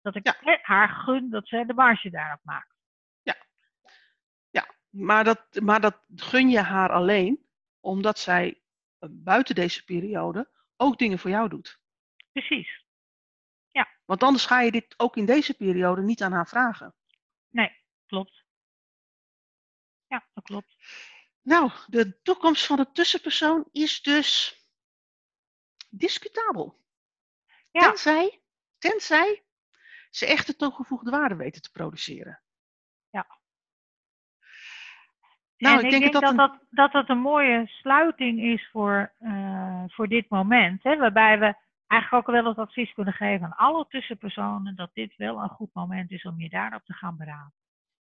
Dat 0.02 0.16
ik 0.16 0.26
Ja. 0.44 0.58
haar 0.62 0.90
gun 0.90 1.30
dat 1.30 1.48
ze 1.48 1.64
de 1.68 1.74
marge 1.74 2.10
daarop 2.10 2.40
maakt. 2.44 2.78
maar, 4.90 5.24
dat, 5.24 5.60
maar 5.62 5.82
dat 5.82 6.04
gun 6.16 6.50
je 6.50 6.60
haar 6.62 6.92
alleen 6.92 7.48
omdat 7.80 8.20
zij 8.20 8.62
eh, 9.00 9.10
buiten 9.12 9.56
deze 9.56 9.84
periode 9.84 10.50
ook 10.78 10.98
dingen 10.98 11.20
voor 11.20 11.30
jou 11.30 11.50
doet. 11.50 11.80
Precies. 12.32 12.88
Want 14.06 14.24
anders 14.24 14.46
ga 14.46 14.62
je 14.62 14.72
dit 14.72 14.94
ook 14.98 15.16
in 15.18 15.26
deze 15.26 15.54
periode 15.54 16.02
niet 16.02 16.24
aan 16.24 16.32
haar 16.32 16.48
vragen. 16.48 16.94
Nee, 17.50 17.79
klopt. 18.10 18.44
Ja, 20.08 20.28
dat 20.34 20.44
klopt. 20.44 20.76
Nou, 21.42 21.72
de 21.88 22.22
toekomst 22.22 22.66
van 22.66 22.78
de 22.78 22.92
tussenpersoon 22.92 23.68
is 23.72 24.02
dus 24.02 24.60
discutabel. 25.90 26.80
Ja. 27.72 27.82
Tenzij, 27.82 28.42
tenzij 28.78 29.44
ze 30.10 30.26
echte 30.26 30.56
toegevoegde 30.56 31.12
waarde 31.12 31.36
weten 31.36 31.62
te 31.62 31.72
produceren. 31.72 32.42
Ja. 33.10 33.40
Nou, 35.58 35.80
en 35.80 35.86
ik 35.86 35.92
denk, 35.92 36.14
dat, 36.14 36.22
dat, 36.22 36.32
een- 36.32 36.38
dat, 36.38 36.60
dat 36.70 36.92
dat 36.92 37.10
een 37.10 37.18
mooie 37.22 37.68
sluiting 37.68 38.42
is 38.42 38.70
voor, 38.72 39.14
eh, 39.20 39.84
voor 39.88 40.08
dit 40.08 40.30
moment. 40.30 40.84
Hè, 40.84 40.98
waarbij 40.98 41.40
we 41.40 41.56
eigenlijk 41.88 42.28
ook 42.28 42.36
wel 42.36 42.46
het 42.46 42.58
advies 42.58 42.94
kunnen 42.94 43.14
geven 43.14 43.46
aan 43.46 43.56
alle 43.68 43.88
tussenpersonen 43.88 44.76
dat 44.76 44.94
dit 44.94 45.16
wel 45.16 45.42
een 45.42 45.50
goed 45.50 45.74
moment 45.74 46.12
is 46.12 46.24
om 46.24 46.40
je 46.40 46.50
daarop 46.50 46.86
te 46.86 46.94
gaan 46.94 47.18
beraden. 47.18 47.54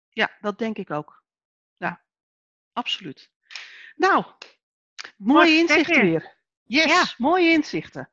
Ja, 0.09 0.37
dat 0.41 0.57
denk 0.57 0.77
ik 0.77 0.91
ook. 0.91 1.23
Ja, 1.77 2.03
absoluut. 2.73 3.31
Nou, 3.95 4.25
mooie 5.17 5.33
Mooi 5.47 5.57
inzichten 5.59 6.01
weer. 6.01 6.37
Yes, 6.63 6.85
Ja. 6.85 7.03
mooie 7.17 7.51
inzichten. 7.51 8.11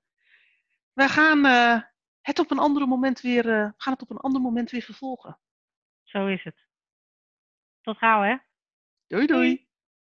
We 0.92 1.08
gaan, 1.08 1.44
eh, 1.44 1.82
het 2.20 2.38
op 2.38 2.50
een 2.50 2.58
andere 2.58 2.86
moment 2.86 3.20
weer, 3.20 3.48
eh, 3.48 3.70
gaan 3.76 3.92
het 3.92 4.02
op 4.02 4.10
een 4.10 4.16
ander 4.16 4.40
moment 4.40 4.70
weer 4.70 4.82
vervolgen. 4.82 5.38
Zo 6.02 6.26
is 6.26 6.44
het. 6.44 6.66
Tot 7.80 7.98
gauw 7.98 8.22
hè. 8.22 8.36
Doei 9.06 9.26
doei. 9.26 9.65